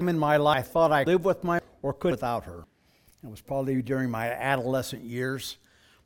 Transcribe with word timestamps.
in 0.00 0.18
my 0.18 0.36
life, 0.36 0.58
I 0.58 0.62
thought 0.62 0.92
I 0.92 1.04
lived 1.04 1.24
with 1.24 1.44
my 1.44 1.60
or 1.82 1.92
could 1.92 2.12
without 2.12 2.44
her. 2.44 2.64
It 3.22 3.30
was 3.30 3.40
probably 3.40 3.80
during 3.82 4.10
my 4.10 4.30
adolescent 4.30 5.02
years, 5.02 5.58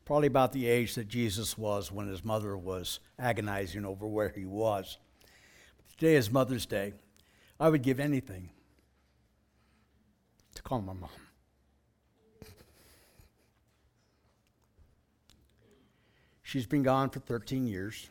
probably 0.04 0.28
about 0.28 0.52
the 0.52 0.66
age 0.66 0.94
that 0.94 1.08
Jesus 1.08 1.58
was 1.58 1.90
when 1.90 2.08
his 2.08 2.24
mother 2.24 2.56
was 2.56 3.00
agonizing 3.18 3.84
over 3.84 4.06
where 4.06 4.28
he 4.28 4.44
was. 4.44 4.98
Today 5.96 6.16
is 6.16 6.30
Mother's 6.30 6.66
Day. 6.66 6.92
I 7.58 7.68
would 7.68 7.82
give 7.82 7.98
anything 7.98 8.50
to 10.54 10.62
call 10.62 10.80
my 10.80 10.92
mom. 10.92 11.10
She's 16.42 16.66
been 16.66 16.82
gone 16.82 17.10
for 17.10 17.20
13 17.20 17.66
years. 17.66 18.08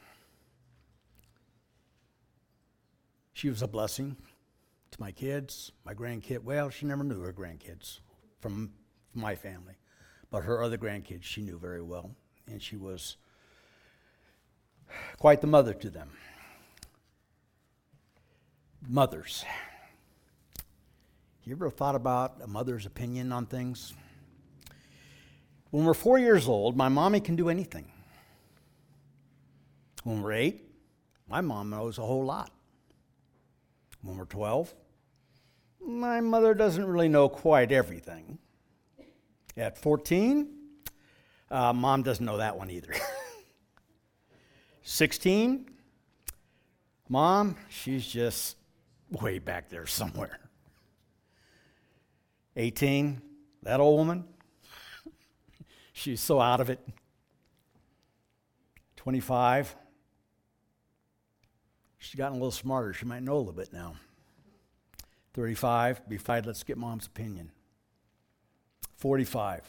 She 3.33 3.49
was 3.49 3.61
a 3.61 3.67
blessing 3.67 4.17
to 4.91 5.01
my 5.01 5.11
kids, 5.11 5.71
my 5.85 5.93
grandkids. 5.93 6.43
Well, 6.43 6.69
she 6.69 6.85
never 6.85 7.03
knew 7.03 7.21
her 7.21 7.33
grandkids 7.33 7.99
from 8.39 8.71
my 9.13 9.35
family, 9.35 9.75
but 10.29 10.43
her 10.43 10.63
other 10.63 10.77
grandkids 10.77 11.23
she 11.23 11.41
knew 11.41 11.57
very 11.57 11.81
well, 11.81 12.11
and 12.47 12.61
she 12.61 12.75
was 12.75 13.17
quite 15.17 15.41
the 15.41 15.47
mother 15.47 15.73
to 15.73 15.89
them. 15.89 16.11
Mothers. 18.87 19.43
You 21.43 21.55
ever 21.55 21.69
thought 21.69 21.95
about 21.95 22.41
a 22.41 22.47
mother's 22.47 22.85
opinion 22.85 23.31
on 23.31 23.45
things? 23.45 23.93
When 25.71 25.85
we're 25.85 25.93
four 25.93 26.17
years 26.17 26.47
old, 26.47 26.77
my 26.77 26.89
mommy 26.89 27.19
can 27.19 27.35
do 27.35 27.49
anything. 27.49 27.91
When 30.03 30.21
we're 30.21 30.33
eight, 30.33 30.69
my 31.27 31.41
mom 31.41 31.69
knows 31.69 31.97
a 31.97 32.01
whole 32.01 32.23
lot. 32.23 32.51
When 34.01 34.17
we're 34.17 34.25
12, 34.25 34.73
my 35.85 36.21
mother 36.21 36.53
doesn't 36.53 36.85
really 36.85 37.09
know 37.09 37.29
quite 37.29 37.71
everything. 37.71 38.37
At 39.55 39.77
14, 39.77 40.47
uh, 41.49 41.73
mom 41.73 42.03
doesn't 42.03 42.25
know 42.25 42.37
that 42.37 42.57
one 42.57 42.69
either. 42.69 42.93
16, 44.83 45.69
mom, 47.09 47.55
she's 47.69 48.05
just 48.05 48.57
way 49.09 49.39
back 49.39 49.69
there 49.69 49.85
somewhere. 49.85 50.39
18, 52.55 53.21
that 53.63 53.79
old 53.79 53.97
woman, 53.99 54.25
she's 55.93 56.21
so 56.21 56.39
out 56.39 56.59
of 56.59 56.69
it. 56.69 56.79
25, 58.95 59.75
she's 61.97 62.15
gotten 62.15 62.33
a 62.33 62.39
little 62.39 62.51
smarter. 62.51 62.93
She 62.93 63.05
might 63.05 63.23
know 63.23 63.35
a 63.35 63.39
little 63.39 63.53
bit 63.53 63.71
now. 63.71 63.95
35, 65.37 66.09
be 66.09 66.17
fine, 66.17 66.41
let's 66.47 66.63
get 66.63 66.79
mom's 66.79 67.05
opinion. 67.05 67.51
45. 68.95 69.61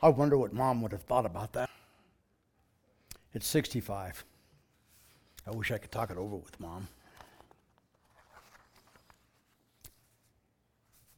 I 0.00 0.08
wonder 0.10 0.38
what 0.38 0.52
mom 0.52 0.80
would 0.82 0.92
have 0.92 1.02
thought 1.02 1.26
about 1.26 1.54
that. 1.54 1.68
It's 3.34 3.48
65. 3.48 4.24
I 5.44 5.50
wish 5.50 5.72
I 5.72 5.78
could 5.78 5.90
talk 5.90 6.12
it 6.12 6.16
over 6.16 6.36
with 6.36 6.60
mom. 6.60 6.86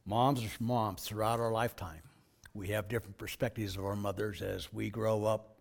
Moms 0.03 0.43
are 0.43 0.49
moms 0.59 1.03
throughout 1.03 1.39
our 1.39 1.51
lifetime. 1.51 2.01
We 2.55 2.69
have 2.69 2.87
different 2.89 3.19
perspectives 3.19 3.77
of 3.77 3.85
our 3.85 3.95
mothers 3.95 4.41
as 4.41 4.73
we 4.73 4.89
grow 4.89 5.25
up, 5.25 5.57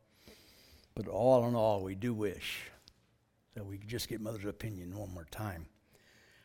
but 0.95 1.09
all 1.09 1.47
in 1.47 1.55
all, 1.55 1.83
we 1.83 1.95
do 1.95 2.15
wish 2.15 2.71
that 3.55 3.65
we 3.65 3.79
could 3.79 3.89
just 3.89 4.09
get 4.09 4.21
mother's 4.21 4.45
opinion 4.45 4.97
one 4.97 5.13
more 5.13 5.27
time. 5.31 5.67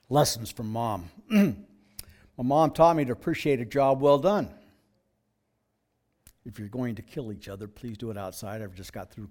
Lessons 0.09 0.52
from 0.52 0.72
mom. 0.72 1.09
My 1.30 2.44
mom 2.44 2.72
taught 2.72 2.95
me 2.95 3.06
to 3.06 3.12
appreciate 3.12 3.62
a 3.62 3.66
job 3.66 4.02
well 4.02 4.17
done. 4.17 4.50
If 6.46 6.59
you're 6.59 6.68
going 6.68 6.96
to 6.96 7.02
kill 7.02 7.31
each 7.31 7.47
other, 7.47 7.68
please 7.68 7.97
do 7.97 8.12
it 8.12 8.18
outside. 8.18 8.62
I've 8.62 8.75
just 8.75 8.94
got 8.94 9.12
through. 9.12 9.29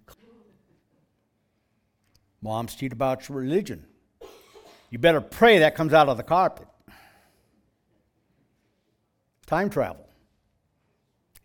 Moms 2.42 2.74
teach 2.74 2.92
about 2.92 3.28
your 3.28 3.38
religion. 3.38 3.86
You 4.90 4.98
better 4.98 5.20
pray 5.20 5.58
that 5.58 5.74
comes 5.74 5.92
out 5.92 6.08
of 6.08 6.16
the 6.16 6.22
carpet. 6.22 6.68
Time 9.46 9.70
travel. 9.70 10.08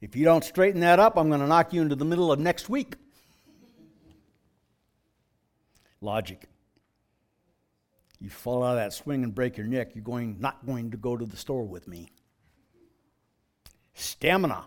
If 0.02 0.16
you 0.16 0.24
don't 0.24 0.44
straighten 0.44 0.82
that 0.82 1.00
up, 1.00 1.18
I'm 1.18 1.28
going 1.28 1.42
to 1.42 1.48
knock 1.48 1.74
you 1.74 1.82
into 1.82 1.96
the 1.96 2.06
middle 2.06 2.32
of 2.32 2.40
next 2.40 2.70
week 2.70 2.96
logic. 6.02 6.48
You 8.20 8.30
fall 8.30 8.64
out 8.64 8.72
of 8.72 8.78
that 8.78 8.94
swing 8.94 9.24
and 9.24 9.34
break 9.34 9.58
your 9.58 9.68
neck, 9.68 9.96
you're 9.96 10.04
going, 10.04 10.38
not 10.40 10.66
going 10.66 10.92
to 10.92 10.98
go 10.98 11.16
to 11.16 11.26
the 11.26 11.38
store 11.38 11.64
with 11.64 11.88
me. 11.88 12.10
Stamina. 13.94 14.66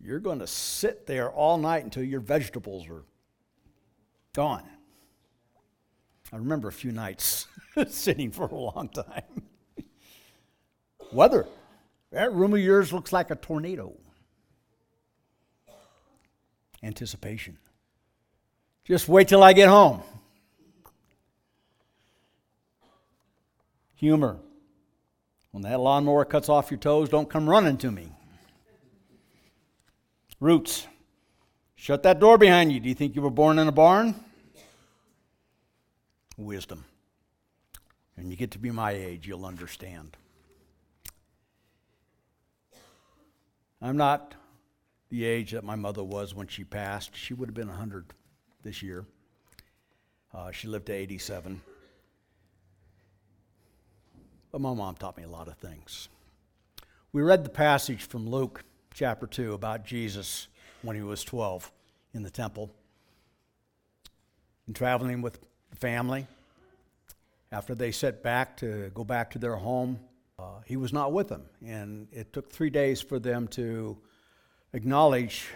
You're 0.00 0.18
going 0.20 0.40
to 0.40 0.46
sit 0.46 1.06
there 1.06 1.30
all 1.30 1.56
night 1.56 1.84
until 1.84 2.02
your 2.02 2.20
vegetables 2.20 2.88
are 2.90 3.04
gone. 4.34 4.64
I 6.32 6.36
remember 6.36 6.68
a 6.68 6.72
few 6.72 6.92
nights 6.92 7.46
sitting 7.88 8.30
for 8.30 8.44
a 8.44 8.54
long 8.54 8.90
time. 8.90 9.44
Weather. 11.12 11.46
That 12.10 12.32
room 12.32 12.52
of 12.52 12.60
yours 12.60 12.92
looks 12.92 13.12
like 13.12 13.30
a 13.30 13.36
tornado. 13.36 13.94
Anticipation. 16.82 17.56
Just 18.84 19.08
wait 19.08 19.28
till 19.28 19.42
I 19.42 19.54
get 19.54 19.68
home. 19.68 20.02
Humor. 23.96 24.38
When 25.52 25.62
that 25.62 25.80
lawnmower 25.80 26.24
cuts 26.24 26.48
off 26.48 26.70
your 26.70 26.78
toes, 26.78 27.08
don't 27.08 27.30
come 27.30 27.48
running 27.48 27.78
to 27.78 27.90
me. 27.90 28.08
Roots. 30.40 30.86
Shut 31.76 32.02
that 32.02 32.20
door 32.20 32.36
behind 32.36 32.72
you. 32.72 32.80
Do 32.80 32.88
you 32.88 32.94
think 32.94 33.14
you 33.14 33.22
were 33.22 33.30
born 33.30 33.58
in 33.58 33.68
a 33.68 33.72
barn? 33.72 34.14
Wisdom. 36.36 36.84
When 38.16 38.30
you 38.30 38.36
get 38.36 38.50
to 38.52 38.58
be 38.58 38.70
my 38.70 38.92
age, 38.92 39.26
you'll 39.26 39.46
understand. 39.46 40.16
I'm 43.80 43.96
not 43.96 44.34
the 45.08 45.24
age 45.24 45.52
that 45.52 45.64
my 45.64 45.76
mother 45.76 46.02
was 46.02 46.34
when 46.34 46.46
she 46.46 46.64
passed. 46.64 47.14
She 47.14 47.34
would 47.34 47.48
have 47.48 47.54
been 47.54 47.68
100 47.68 48.12
this 48.64 48.82
year. 48.82 49.04
Uh, 50.32 50.50
she 50.50 50.66
lived 50.66 50.86
to 50.86 50.92
87. 50.92 51.60
But 54.50 54.60
my 54.60 54.72
mom 54.72 54.96
taught 54.96 55.16
me 55.16 55.22
a 55.22 55.28
lot 55.28 55.46
of 55.46 55.56
things. 55.58 56.08
We 57.12 57.22
read 57.22 57.44
the 57.44 57.50
passage 57.50 58.02
from 58.02 58.28
Luke 58.28 58.64
chapter 58.92 59.26
2 59.26 59.52
about 59.52 59.84
Jesus 59.84 60.48
when 60.82 60.96
he 60.96 61.02
was 61.02 61.22
12 61.22 61.70
in 62.14 62.22
the 62.22 62.30
temple 62.30 62.70
and 64.66 64.74
traveling 64.74 65.22
with 65.22 65.38
the 65.70 65.76
family. 65.76 66.26
After 67.52 67.74
they 67.74 67.92
set 67.92 68.22
back 68.22 68.56
to 68.56 68.90
go 68.94 69.04
back 69.04 69.30
to 69.32 69.38
their 69.38 69.56
home, 69.56 70.00
uh, 70.38 70.60
he 70.64 70.76
was 70.76 70.92
not 70.92 71.12
with 71.12 71.28
them. 71.28 71.42
And 71.64 72.08
it 72.10 72.32
took 72.32 72.50
three 72.50 72.70
days 72.70 73.00
for 73.00 73.18
them 73.18 73.46
to 73.48 73.96
acknowledge 74.72 75.46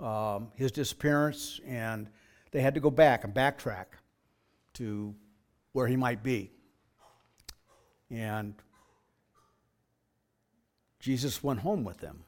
um, 0.00 0.50
his 0.56 0.72
disappearance 0.72 1.60
and 1.66 2.08
they 2.54 2.60
had 2.60 2.74
to 2.74 2.80
go 2.80 2.90
back 2.90 3.24
and 3.24 3.34
backtrack 3.34 3.86
to 4.74 5.12
where 5.72 5.88
he 5.88 5.96
might 5.96 6.22
be. 6.22 6.52
And 8.12 8.54
Jesus 11.00 11.42
went 11.42 11.58
home 11.58 11.82
with 11.82 11.98
them. 11.98 12.22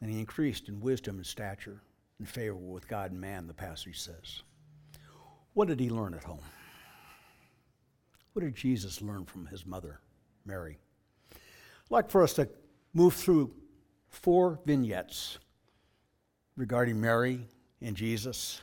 And 0.00 0.10
he 0.10 0.18
increased 0.18 0.70
in 0.70 0.80
wisdom 0.80 1.16
and 1.16 1.26
stature 1.26 1.82
and 2.18 2.26
favor 2.26 2.54
with 2.54 2.88
God 2.88 3.10
and 3.10 3.20
man, 3.20 3.46
the 3.46 3.52
passage 3.52 4.00
says. 4.00 4.42
What 5.52 5.68
did 5.68 5.78
he 5.78 5.90
learn 5.90 6.14
at 6.14 6.24
home? 6.24 6.40
What 8.32 8.46
did 8.46 8.54
Jesus 8.54 9.02
learn 9.02 9.26
from 9.26 9.44
his 9.44 9.66
mother, 9.66 10.00
Mary? 10.46 10.78
I'd 11.32 11.38
like 11.90 12.10
for 12.10 12.22
us 12.22 12.32
to 12.34 12.48
move 12.94 13.12
through 13.12 13.52
four 14.08 14.58
vignettes 14.64 15.38
regarding 16.56 16.98
Mary 16.98 17.46
and 17.82 17.94
Jesus 17.94 18.62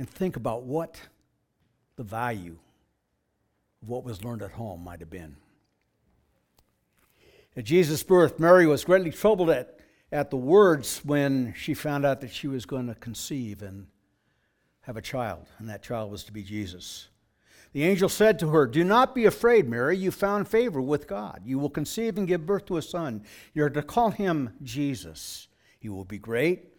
and 0.00 0.08
think 0.08 0.36
about 0.36 0.62
what 0.62 0.98
the 1.96 2.02
value 2.02 2.56
of 3.82 3.90
what 3.90 4.02
was 4.02 4.24
learned 4.24 4.40
at 4.40 4.52
home 4.52 4.82
might 4.82 5.00
have 5.00 5.10
been. 5.10 5.36
At 7.54 7.64
Jesus' 7.64 8.02
birth, 8.02 8.40
Mary 8.40 8.66
was 8.66 8.82
greatly 8.82 9.10
troubled 9.10 9.50
at, 9.50 9.78
at 10.10 10.30
the 10.30 10.38
words 10.38 11.02
when 11.04 11.52
she 11.54 11.74
found 11.74 12.06
out 12.06 12.22
that 12.22 12.30
she 12.30 12.48
was 12.48 12.64
going 12.64 12.86
to 12.86 12.94
conceive 12.94 13.60
and 13.60 13.88
have 14.80 14.96
a 14.96 15.02
child, 15.02 15.48
and 15.58 15.68
that 15.68 15.82
child 15.82 16.10
was 16.10 16.24
to 16.24 16.32
be 16.32 16.42
Jesus. 16.42 17.08
The 17.74 17.84
angel 17.84 18.08
said 18.08 18.38
to 18.38 18.48
her, 18.48 18.66
Do 18.66 18.84
not 18.84 19.14
be 19.14 19.26
afraid, 19.26 19.68
Mary. 19.68 19.98
You 19.98 20.10
found 20.10 20.48
favor 20.48 20.80
with 20.80 21.08
God. 21.08 21.42
You 21.44 21.58
will 21.58 21.68
conceive 21.68 22.16
and 22.16 22.26
give 22.26 22.46
birth 22.46 22.64
to 22.66 22.78
a 22.78 22.82
son. 22.82 23.22
You're 23.52 23.68
to 23.68 23.82
call 23.82 24.12
him 24.12 24.54
Jesus. 24.62 25.48
He 25.78 25.90
will 25.90 26.06
be 26.06 26.18
great 26.18 26.70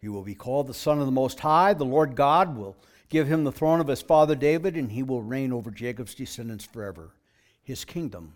he 0.00 0.08
will 0.08 0.22
be 0.22 0.34
called 0.34 0.66
the 0.66 0.74
Son 0.74 1.00
of 1.00 1.06
the 1.06 1.12
Most 1.12 1.40
High. 1.40 1.74
The 1.74 1.84
Lord 1.84 2.14
God 2.14 2.56
will 2.56 2.76
Give 3.08 3.26
him 3.26 3.44
the 3.44 3.52
throne 3.52 3.80
of 3.80 3.88
his 3.88 4.02
father 4.02 4.34
David, 4.34 4.76
and 4.76 4.92
he 4.92 5.02
will 5.02 5.22
reign 5.22 5.52
over 5.52 5.70
Jacob's 5.70 6.14
descendants 6.14 6.64
forever. 6.64 7.14
His 7.62 7.84
kingdom 7.84 8.34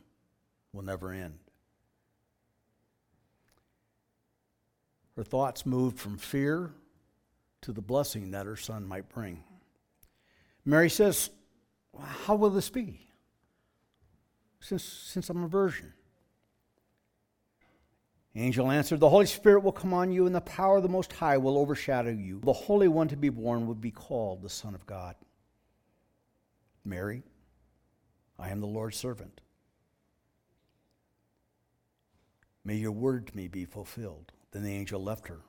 will 0.73 0.83
never 0.83 1.13
end. 1.13 1.39
Her 5.17 5.25
thoughts 5.25 5.67
moved 5.67 5.99
from 5.99 6.17
fear 6.17 6.73
to 7.61 7.73
the 7.73 7.83
blessing 7.83 8.31
that 8.31 8.47
her 8.47 8.57
son 8.57 8.87
might 8.87 9.11
bring. 9.11 9.45
Mary 10.65 10.89
says, 10.89 11.29
How 12.25 12.35
will 12.35 12.51
this 12.51 12.71
be? 12.71 13.09
Since, 14.61 14.85
since 14.85 15.29
I'm 15.29 15.45
a 15.45 15.49
virgin. 15.49 15.93
Angel 18.35 18.71
answered, 18.71 19.01
The 19.01 19.11
Holy 19.11 19.27
Spirit 19.27 19.63
will 19.63 19.73
come 19.73 19.93
on 19.93 20.11
you, 20.11 20.27
and 20.27 20.35
the 20.35 20.41
power 20.41 20.79
of 20.79 20.83
the 20.83 20.89
Most 20.89 21.13
High 21.13 21.37
will 21.37 21.59
overshadow 21.59 22.11
you. 22.11 22.41
The 22.41 22.53
Holy 22.53 22.89
One 22.89 23.09
to 23.09 23.17
be 23.17 23.29
born 23.29 23.67
will 23.67 23.75
be 23.75 23.91
called 23.91 24.43
the 24.43 24.49
Son 24.49 24.75
of 24.75 24.87
God. 24.87 25.17
Mary, 26.85 27.23
I 28.39 28.49
am 28.49 28.61
the 28.61 28.67
Lord's 28.67 28.97
servant. 28.97 29.41
May 32.65 32.77
your 32.77 32.93
word 32.93 33.27
to 33.27 33.37
me 33.37 33.49
be 33.49 33.65
fulfilled. 33.65 34.33
Then 34.53 34.63
the 34.63 34.75
angel 34.75 35.03
left 35.03 35.29
her. 35.29 35.41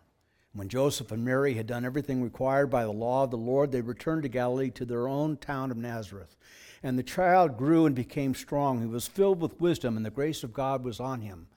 When 0.53 0.69
Joseph 0.69 1.11
and 1.11 1.25
Mary 1.25 1.55
had 1.55 1.67
done 1.67 1.85
everything 1.85 2.21
required 2.21 2.67
by 2.67 2.83
the 2.83 2.91
law 2.91 3.23
of 3.23 3.31
the 3.31 3.37
Lord, 3.37 3.71
they 3.71 3.81
returned 3.81 4.23
to 4.23 4.29
Galilee 4.29 4.69
to 4.71 4.85
their 4.85 5.07
own 5.07 5.37
town 5.37 5.71
of 5.71 5.77
Nazareth. 5.77 6.35
And 6.83 6.97
the 6.97 7.03
child 7.03 7.57
grew 7.57 7.85
and 7.85 7.95
became 7.95 8.35
strong. 8.35 8.79
He 8.79 8.85
was 8.85 9.07
filled 9.07 9.41
with 9.41 9.59
wisdom, 9.59 9.97
and 9.97 10.05
the 10.05 10.11
grace 10.11 10.43
of 10.43 10.53
God 10.53 10.83
was 10.83 10.99
on 10.99 11.21
him. 11.21 11.47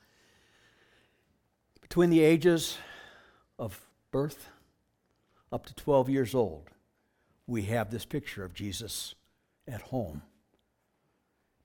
Between 1.97 2.11
the 2.11 2.21
ages 2.21 2.77
of 3.59 3.81
birth 4.11 4.51
up 5.51 5.65
to 5.65 5.75
12 5.77 6.11
years 6.11 6.35
old, 6.35 6.69
we 7.47 7.63
have 7.63 7.91
this 7.91 8.05
picture 8.05 8.45
of 8.45 8.53
Jesus 8.53 9.15
at 9.67 9.81
home, 9.81 10.21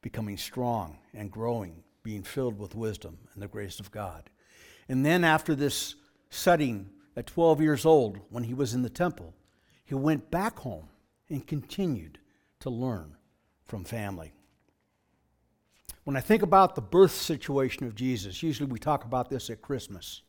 becoming 0.01 0.38
strong 0.38 1.00
and 1.13 1.30
growing, 1.30 1.83
being 2.01 2.24
filled 2.24 2.57
with 2.57 2.75
wisdom 2.75 3.18
and 3.33 3.44
the 3.44 3.50
grace 3.50 3.81
of 3.81 3.92
God. 3.92 4.30
And 4.88 5.06
then, 5.06 5.25
after 5.25 5.54
this 5.54 5.95
setting 6.30 6.89
at 7.18 7.28
12 7.28 7.60
years 7.60 7.86
old, 7.86 8.18
when 8.30 8.45
he 8.45 8.54
was 8.54 8.74
in 8.74 8.83
the 8.83 8.89
temple, 8.89 9.33
he 9.83 9.95
went 9.95 10.31
back 10.31 10.60
home 10.60 10.88
and 11.28 11.45
continued 11.45 12.19
to 12.62 12.69
learn 12.69 13.18
from 13.66 13.83
family. 13.83 14.31
When 16.03 16.15
I 16.15 16.19
think 16.19 16.42
about 16.42 16.75
the 16.75 16.81
birth 16.81 17.12
situation 17.12 17.86
of 17.86 17.95
Jesus, 17.95 18.42
usually 18.42 18.69
we 18.69 18.80
talk 18.80 19.06
about 19.06 19.30
this 19.30 19.50
at 19.50 19.62
Christmas. 19.62 20.21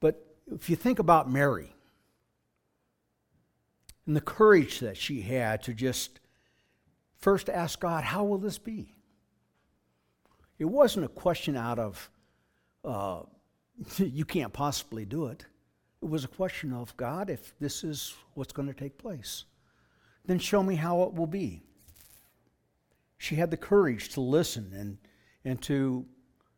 But 0.00 0.24
if 0.52 0.68
you 0.68 0.76
think 0.76 0.98
about 0.98 1.30
Mary 1.30 1.72
and 4.06 4.14
the 4.14 4.20
courage 4.20 4.80
that 4.80 4.96
she 4.96 5.22
had 5.22 5.62
to 5.62 5.72
just 5.72 6.20
first 7.18 7.48
ask 7.48 7.80
God, 7.80 8.04
How 8.04 8.24
will 8.24 8.38
this 8.38 8.58
be? 8.58 8.92
It 10.58 10.66
wasn't 10.66 11.06
a 11.06 11.08
question 11.08 11.56
out 11.56 11.78
of, 11.78 12.10
uh, 12.84 13.22
you 13.96 14.26
can't 14.26 14.52
possibly 14.52 15.06
do 15.06 15.26
it. 15.26 15.46
It 16.02 16.08
was 16.10 16.24
a 16.24 16.28
question 16.28 16.74
of, 16.74 16.94
God, 16.98 17.30
if 17.30 17.58
this 17.58 17.82
is 17.82 18.14
what's 18.34 18.52
going 18.52 18.68
to 18.68 18.74
take 18.74 18.98
place, 18.98 19.44
then 20.26 20.38
show 20.38 20.62
me 20.62 20.74
how 20.74 21.02
it 21.04 21.14
will 21.14 21.26
be. 21.26 21.62
She 23.18 23.36
had 23.36 23.50
the 23.50 23.56
courage 23.56 24.10
to 24.10 24.20
listen 24.20 24.72
and, 24.74 24.98
and 25.44 25.60
to 25.62 26.06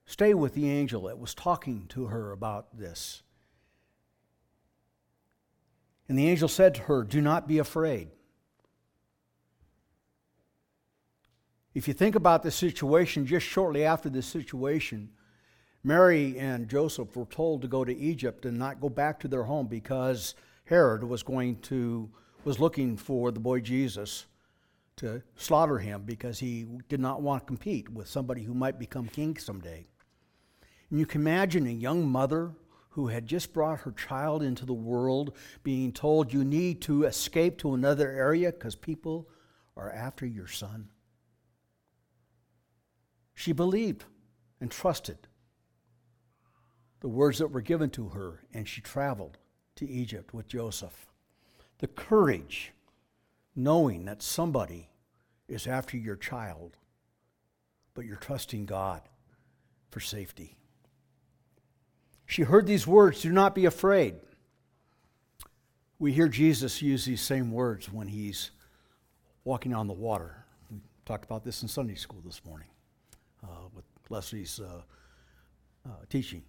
stay 0.07 0.35
with 0.35 0.55
the 0.55 0.71
angel 0.71 1.03
that 1.03 1.19
was 1.19 1.35
talking 1.35 1.87
to 1.89 2.07
her 2.07 2.33
about 2.33 2.77
this. 2.77 3.23
And 6.09 6.19
the 6.19 6.29
angel 6.29 6.49
said 6.49 6.75
to 6.77 6.83
her, 6.83 7.03
Do 7.03 7.21
not 7.21 7.49
be 7.49 7.59
afraid. 7.59 8.09
If 11.75 11.87
you 11.87 11.95
think 11.95 12.15
about 12.15 12.43
the 12.43 12.51
situation, 12.51 13.27
just 13.27 13.47
shortly 13.47 13.85
after 13.85 14.09
this 14.09 14.27
situation, 14.27 15.11
Mary 15.85 16.39
and 16.39 16.69
Joseph 16.69 17.15
were 17.15 17.27
told 17.27 17.63
to 17.63 17.69
go 17.69 17.85
to 17.85 17.97
Egypt 17.97 18.47
and 18.47 18.59
not 18.59 18.81
go 18.81 18.89
back 18.89 19.21
to 19.21 19.29
their 19.29 19.45
home 19.45 19.67
because 19.67 20.35
Herod 20.65 21.05
was 21.05 21.23
going 21.23 21.61
to 21.63 22.09
was 22.45 22.61
looking 22.61 22.97
for 22.97 23.31
the 23.31 23.41
boy 23.41 23.61
Jesus 23.61 24.27
to 24.97 25.23
slaughter 25.37 25.79
him 25.79 26.03
because 26.05 26.39
he 26.39 26.67
did 26.89 27.01
not 27.01 27.23
want 27.23 27.43
to 27.43 27.47
compete 27.47 27.89
with 27.89 28.09
somebody 28.09 28.43
who 28.43 28.55
might 28.55 28.79
become 28.79 29.07
king 29.07 29.37
someday. 29.37 29.87
And 30.91 30.99
you 30.99 31.07
can 31.07 31.21
imagine 31.21 31.67
a 31.67 31.71
young 31.71 32.07
mother 32.07 32.53
who 32.91 33.09
had 33.09 33.27
just 33.27 33.53
brought 33.53 33.81
her 33.81 33.93
child 33.93 34.43
into 34.43 34.65
the 34.65 34.73
world 34.73 35.37
being 35.63 35.93
told 35.93 36.33
you 36.33 36.45
need 36.45 36.81
to 36.83 37.05
escape 37.05 37.59
to 37.59 37.75
another 37.75 38.11
area 38.11 38.51
because 38.51 38.75
people 38.75 39.29
are 39.77 39.93
after 39.93 40.25
your 40.25 40.47
son. 40.47 40.89
She 43.35 43.53
believed 43.53 44.07
and 44.63 44.71
trusted 44.71 45.29
the 47.01 47.09
words 47.09 47.39
that 47.39 47.49
were 47.49 47.61
given 47.61 47.91
to 47.91 48.09
her, 48.09 48.41
and 48.55 48.67
she 48.67 48.81
traveled 48.81 49.37
to 49.77 49.87
Egypt 49.87 50.33
with 50.33 50.49
Joseph. 50.49 51.07
The 51.79 51.87
courage, 51.87 52.73
knowing 53.57 54.05
that 54.05 54.23
somebody 54.23 54.91
is 55.49 55.67
after 55.67 55.97
your 55.97 56.17
child, 56.17 56.77
but 57.95 58.05
you're 58.05 58.17
trusting 58.17 58.67
God 58.67 59.01
for 59.91 60.01
safety. 60.01 60.57
She 62.27 62.43
heard 62.43 62.67
these 62.67 62.87
words 62.87 63.23
do 63.23 63.33
not 63.33 63.55
be 63.55 63.65
afraid. 63.65 64.17
We 65.99 66.13
hear 66.13 66.29
Jesus 66.29 66.83
use 66.83 67.07
these 67.07 67.23
same 67.23 67.51
words 67.51 67.91
when 67.91 68.09
he's 68.09 68.51
walking 69.45 69.73
on 69.73 69.87
the 69.87 69.95
water. 69.95 70.45
We 70.71 70.81
talked 71.07 71.25
about 71.25 71.45
this 71.45 71.63
in 71.63 71.69
Sunday 71.69 71.95
school 71.95 72.21
this 72.25 72.45
morning 72.45 72.69
uh, 73.43 73.69
with 73.75 73.85
Leslie's 74.11 74.61
uh, 74.61 74.83
uh, 75.87 75.91
teaching. 76.11 76.43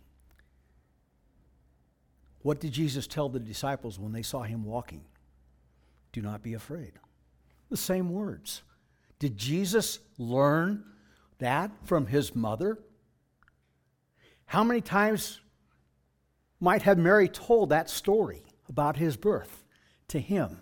What 2.42 2.60
did 2.60 2.72
Jesus 2.72 3.08
tell 3.08 3.30
the 3.30 3.40
disciples 3.40 4.00
when 4.00 4.12
they 4.12 4.24
saw 4.24 4.42
him 4.42 4.64
walking? 4.64 5.06
Do 6.18 6.24
not 6.24 6.42
be 6.42 6.56
afraid. 6.56 6.94
The 7.70 7.78
same 7.78 8.10
words. 8.10 8.64
Did 9.20 9.38
Jesus 9.38 10.00
learn 10.18 10.84
that 11.38 11.70
from 11.84 12.08
his 12.08 12.36
mother? 12.36 12.80
How 14.48 14.64
many 14.64 14.82
times 14.82 15.42
might 16.60 16.82
have 16.82 16.98
Mary 16.98 17.30
told 17.30 17.70
that 17.70 17.88
story 17.88 18.42
about 18.68 18.98
his 18.98 19.16
birth 19.16 19.64
to 20.08 20.20
him? 20.20 20.60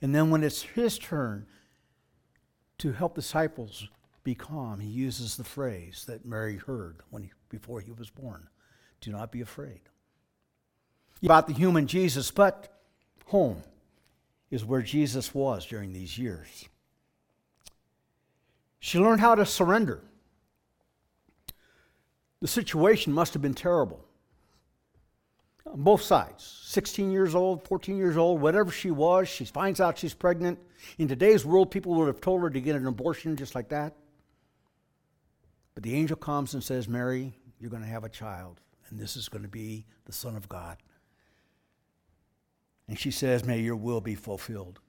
And 0.00 0.14
then 0.14 0.30
when 0.30 0.42
it's 0.42 0.62
his 0.62 0.98
turn 0.98 1.46
to 2.78 2.92
help 2.92 3.14
disciples 3.14 3.86
be 4.24 4.34
calm, 4.34 4.80
he 4.80 4.88
uses 4.88 5.36
the 5.36 5.44
phrase 5.44 6.06
that 6.06 6.24
Mary 6.24 6.56
heard 6.56 7.02
when 7.10 7.24
he, 7.24 7.32
before 7.50 7.82
he 7.82 7.92
was 7.92 8.08
born 8.08 8.48
do 9.02 9.12
not 9.12 9.30
be 9.30 9.42
afraid. 9.42 9.82
About 11.22 11.48
the 11.48 11.52
human 11.52 11.86
Jesus, 11.86 12.30
but 12.30 12.80
home 13.26 13.62
is 14.50 14.64
where 14.64 14.82
Jesus 14.82 15.34
was 15.34 15.66
during 15.66 15.92
these 15.92 16.18
years. 16.18 16.68
She 18.80 18.98
learned 18.98 19.20
how 19.20 19.34
to 19.34 19.46
surrender. 19.46 20.02
The 22.40 22.48
situation 22.48 23.12
must 23.12 23.34
have 23.34 23.42
been 23.42 23.54
terrible 23.54 24.04
on 25.66 25.82
both 25.82 26.02
sides 26.02 26.44
16 26.66 27.10
years 27.10 27.34
old, 27.34 27.66
14 27.66 27.96
years 27.96 28.16
old, 28.16 28.40
whatever 28.40 28.70
she 28.70 28.90
was. 28.90 29.28
She 29.28 29.44
finds 29.44 29.80
out 29.80 29.98
she's 29.98 30.14
pregnant. 30.14 30.58
In 30.98 31.08
today's 31.08 31.44
world, 31.44 31.70
people 31.70 31.94
would 31.94 32.06
have 32.06 32.20
told 32.20 32.40
her 32.42 32.50
to 32.50 32.60
get 32.60 32.76
an 32.76 32.86
abortion 32.86 33.36
just 33.36 33.54
like 33.54 33.68
that. 33.68 33.94
But 35.74 35.82
the 35.82 35.94
angel 35.94 36.16
comes 36.16 36.54
and 36.54 36.64
says, 36.64 36.88
Mary, 36.88 37.32
you're 37.60 37.70
going 37.70 37.82
to 37.82 37.88
have 37.88 38.04
a 38.04 38.08
child, 38.08 38.60
and 38.88 38.98
this 38.98 39.16
is 39.16 39.28
going 39.28 39.42
to 39.42 39.48
be 39.48 39.84
the 40.06 40.12
Son 40.12 40.36
of 40.36 40.48
God. 40.48 40.78
And 42.90 42.98
she 42.98 43.12
says, 43.12 43.44
May 43.44 43.60
your 43.60 43.76
will 43.76 44.00
be 44.00 44.16
fulfilled. 44.16 44.80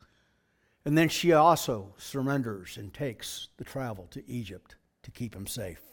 And 0.84 0.98
then 0.98 1.08
she 1.08 1.34
also 1.34 1.94
surrenders 2.00 2.76
and 2.76 2.92
takes 2.92 3.50
the 3.58 3.64
travel 3.64 4.08
to 4.10 4.28
Egypt 4.28 4.76
to 5.04 5.12
keep 5.12 5.36
him 5.36 5.46
safe. 5.46 5.84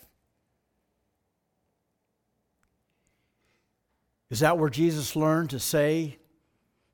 Is 4.31 4.41
that 4.41 4.57
where 4.57 4.71
Jesus 4.71 5.17
learned 5.17 5.51
to 5.51 5.61
say 5.61 6.19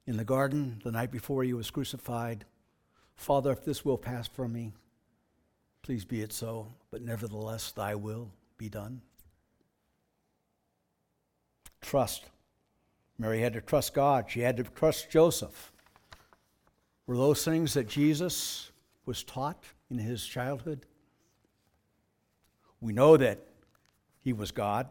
in 0.05 0.17
the 0.17 0.25
garden 0.25 0.83
the 0.83 0.91
night 0.91 1.13
before 1.13 1.45
he 1.45 1.53
was 1.53 1.71
crucified, 1.71 2.45
Father, 3.15 3.53
if 3.53 3.65
this 3.65 3.85
will 3.85 3.97
pass 3.97 4.27
from 4.27 4.53
me, 4.53 4.73
please 5.83 6.05
be 6.05 6.23
it 6.23 6.33
so, 6.33 6.75
but 6.91 7.03
nevertheless, 7.03 7.71
thy 7.71 7.95
will 7.95 8.33
be 8.59 8.69
done? 8.69 9.01
Trust. 11.81 12.25
Mary 13.19 13.41
had 13.41 13.53
to 13.53 13.61
trust 13.61 13.95
God, 13.95 14.27
she 14.29 14.41
had 14.41 14.57
to 14.57 14.65
trust 14.65 15.11
Joseph. 15.11 15.73
Were 17.07 17.17
those 17.17 17.45
things 17.45 17.75
that 17.75 17.89
Jesus 17.89 18.73
was 19.07 19.23
taught 19.23 19.65
in 19.91 19.99
his 19.99 20.27
childhood? 20.27 20.87
We 22.81 22.93
know 22.93 23.17
that 23.17 23.41
he 24.21 24.33
was 24.33 24.51
God. 24.51 24.89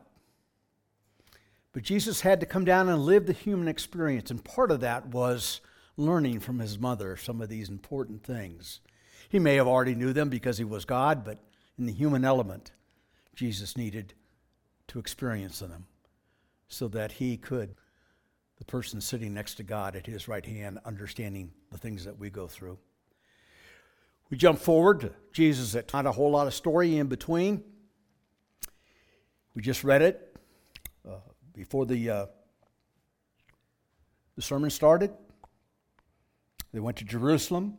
But 1.74 1.84
Jesus 1.84 2.22
had 2.22 2.40
to 2.40 2.46
come 2.46 2.66
down 2.66 2.88
and 2.88 3.04
live 3.04 3.26
the 3.26 3.34
human 3.34 3.68
experience, 3.68 4.30
and 4.30 4.44
part 4.44 4.72
of 4.72 4.80
that 4.82 5.08
was 5.08 5.60
learning 5.98 6.40
from 6.40 6.60
his 6.60 6.78
mother 6.80 7.18
some 7.18 7.42
of 7.42 7.50
these 7.50 7.70
important 7.70 8.24
things. 8.24 8.80
He 9.28 9.40
may 9.40 9.56
have 9.56 9.68
already 9.68 9.96
knew 9.96 10.14
them 10.14 10.30
because 10.30 10.60
he 10.60 10.64
was 10.64 10.86
God, 10.86 11.26
but 11.26 11.40
in 11.78 11.88
the 11.88 11.92
human 11.92 12.24
element, 12.24 12.72
Jesus 13.36 13.76
needed 13.76 14.14
to 14.88 15.00
experience 15.00 15.60
them 15.60 15.88
so 16.68 16.88
that 16.90 17.14
he 17.14 17.38
could, 17.38 17.74
the 18.58 18.66
person 18.66 19.02
sitting 19.02 19.34
next 19.34 19.56
to 19.56 19.64
God 19.64 19.96
at 19.96 20.06
his 20.06 20.28
right 20.28 20.46
hand, 20.46 20.80
understanding 20.86 21.52
the 21.72 21.78
things 21.78 22.06
that 22.06 22.18
we 22.18 22.30
go 22.30 22.48
through. 22.48 22.78
We 24.30 24.38
jump 24.38 24.60
forward 24.60 25.02
to 25.02 25.12
Jesus 25.32 25.76
at 25.76 25.92
not 25.94 26.06
a 26.06 26.12
whole 26.12 26.32
lot 26.32 26.48
of 26.48 26.54
story 26.54 26.98
in 26.98 27.08
between. 27.08 27.64
We 29.56 29.62
just 29.62 29.84
read 29.84 30.02
it 30.02 30.36
uh, 31.08 31.18
before 31.54 31.86
the, 31.86 32.10
uh, 32.10 32.26
the 34.36 34.42
sermon 34.42 34.70
started. 34.70 35.12
They 36.74 36.80
went 36.80 36.98
to 36.98 37.06
Jerusalem. 37.06 37.78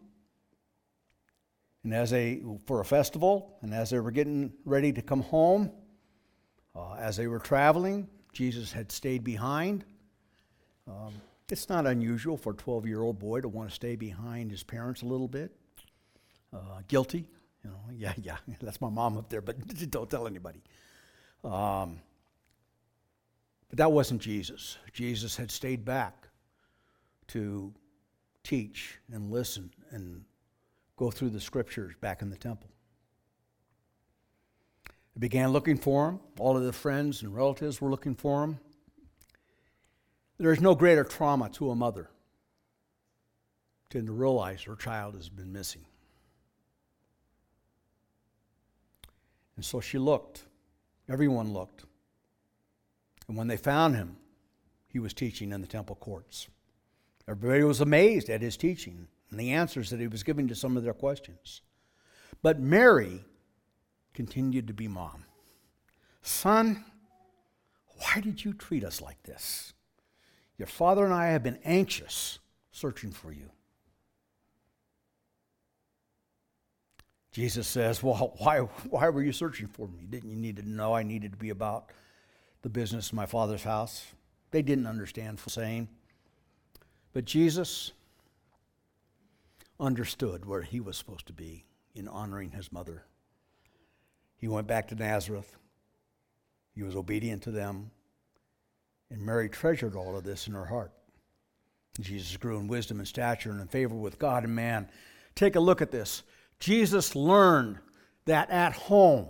And 1.82 1.92
as 1.92 2.10
they, 2.10 2.42
for 2.66 2.80
a 2.80 2.84
festival, 2.84 3.58
and 3.60 3.74
as 3.74 3.90
they 3.90 3.98
were 3.98 4.10
getting 4.10 4.52
ready 4.64 4.92
to 4.92 5.02
come 5.02 5.22
home, 5.22 5.70
uh, 6.74 6.94
as 6.94 7.16
they 7.16 7.26
were 7.26 7.38
traveling, 7.38 8.08
Jesus 8.32 8.72
had 8.72 8.90
stayed 8.90 9.22
behind. 9.22 9.84
Um, 10.86 11.14
it's 11.48 11.68
not 11.68 11.86
unusual 11.86 12.36
for 12.36 12.52
a 12.52 12.56
12 12.56 12.86
year 12.86 13.02
old 13.02 13.18
boy 13.18 13.40
to 13.40 13.48
want 13.48 13.68
to 13.68 13.74
stay 13.74 13.96
behind 13.96 14.50
his 14.50 14.62
parents 14.62 15.02
a 15.02 15.06
little 15.06 15.28
bit. 15.28 15.52
Uh, 16.52 16.80
guilty, 16.88 17.26
you 17.62 17.70
know, 17.70 17.76
yeah, 17.96 18.12
yeah, 18.20 18.36
that's 18.60 18.80
my 18.80 18.88
mom 18.88 19.16
up 19.16 19.28
there, 19.28 19.40
but 19.40 19.56
don't 19.90 20.10
tell 20.10 20.26
anybody. 20.26 20.62
Um, 21.42 22.00
but 23.68 23.78
that 23.78 23.92
wasn't 23.92 24.20
Jesus. 24.20 24.78
Jesus 24.92 25.36
had 25.36 25.50
stayed 25.50 25.84
back 25.84 26.28
to 27.28 27.72
teach 28.42 28.98
and 29.12 29.30
listen 29.30 29.70
and 29.90 30.24
go 30.96 31.10
through 31.10 31.30
the 31.30 31.40
scriptures 31.40 31.94
back 32.00 32.22
in 32.22 32.30
the 32.30 32.36
temple. 32.36 32.70
They 35.14 35.20
began 35.20 35.50
looking 35.50 35.76
for 35.76 36.08
him. 36.08 36.20
All 36.38 36.56
of 36.56 36.64
the 36.64 36.72
friends 36.72 37.22
and 37.22 37.34
relatives 37.34 37.80
were 37.80 37.90
looking 37.90 38.14
for 38.14 38.44
him. 38.44 38.58
There 40.38 40.52
is 40.52 40.60
no 40.60 40.74
greater 40.74 41.04
trauma 41.04 41.48
to 41.50 41.70
a 41.70 41.76
mother 41.76 42.10
than 43.90 44.06
to 44.06 44.12
realize 44.12 44.62
her 44.62 44.76
child 44.76 45.14
has 45.14 45.28
been 45.28 45.52
missing. 45.52 45.84
And 49.56 49.64
so 49.64 49.80
she 49.80 49.98
looked. 49.98 50.42
Everyone 51.08 51.52
looked. 51.52 51.84
And 53.28 53.36
when 53.36 53.46
they 53.46 53.56
found 53.56 53.94
him, 53.94 54.16
he 54.88 54.98
was 54.98 55.14
teaching 55.14 55.52
in 55.52 55.60
the 55.60 55.66
temple 55.66 55.96
courts. 55.96 56.48
Everybody 57.28 57.62
was 57.62 57.80
amazed 57.80 58.28
at 58.28 58.42
his 58.42 58.56
teaching 58.56 59.08
and 59.30 59.40
the 59.40 59.52
answers 59.52 59.90
that 59.90 60.00
he 60.00 60.06
was 60.06 60.22
giving 60.22 60.48
to 60.48 60.54
some 60.54 60.76
of 60.76 60.82
their 60.82 60.92
questions. 60.92 61.62
But 62.42 62.60
Mary 62.60 63.24
continued 64.12 64.66
to 64.66 64.74
be 64.74 64.88
mom. 64.88 65.24
Son, 66.22 66.84
why 67.98 68.20
did 68.20 68.44
you 68.44 68.52
treat 68.52 68.84
us 68.84 69.00
like 69.00 69.22
this? 69.22 69.72
Your 70.58 70.68
father 70.68 71.04
and 71.04 71.12
I 71.12 71.28
have 71.28 71.42
been 71.42 71.58
anxious 71.64 72.38
searching 72.70 73.10
for 73.10 73.32
you. 73.32 73.50
Jesus 77.32 77.66
says, 77.66 78.02
Well, 78.02 78.34
why, 78.38 78.60
why 78.88 79.08
were 79.08 79.22
you 79.22 79.32
searching 79.32 79.66
for 79.66 79.88
me? 79.88 80.06
Didn't 80.08 80.30
you 80.30 80.36
need 80.36 80.56
to 80.56 80.68
know 80.68 80.94
I 80.94 81.02
needed 81.02 81.32
to 81.32 81.38
be 81.38 81.50
about 81.50 81.90
the 82.62 82.68
business 82.68 83.08
of 83.08 83.14
my 83.14 83.26
father's 83.26 83.64
house? 83.64 84.06
They 84.52 84.62
didn't 84.62 84.86
understand 84.86 85.40
for 85.40 85.50
saying. 85.50 85.88
But 87.12 87.24
Jesus 87.24 87.92
understood 89.80 90.46
where 90.46 90.62
he 90.62 90.80
was 90.80 90.96
supposed 90.96 91.26
to 91.26 91.32
be 91.32 91.64
in 91.94 92.06
honoring 92.06 92.52
his 92.52 92.72
mother. 92.72 93.04
He 94.36 94.48
went 94.48 94.66
back 94.66 94.88
to 94.88 94.94
Nazareth. 94.94 95.56
He 96.72 96.82
was 96.82 96.94
obedient 96.94 97.42
to 97.42 97.50
them. 97.50 97.90
And 99.10 99.22
Mary 99.22 99.48
treasured 99.48 99.94
all 99.94 100.16
of 100.16 100.24
this 100.24 100.46
in 100.46 100.54
her 100.54 100.66
heart. 100.66 100.92
Jesus 102.00 102.36
grew 102.36 102.58
in 102.58 102.66
wisdom 102.66 102.98
and 102.98 103.06
stature 103.06 103.50
and 103.50 103.60
in 103.60 103.68
favor 103.68 103.94
with 103.94 104.18
God 104.18 104.44
and 104.44 104.54
man. 104.54 104.88
Take 105.34 105.56
a 105.56 105.60
look 105.60 105.80
at 105.80 105.92
this. 105.92 106.22
Jesus 106.58 107.14
learned 107.14 107.78
that 108.24 108.50
at 108.50 108.72
home, 108.72 109.28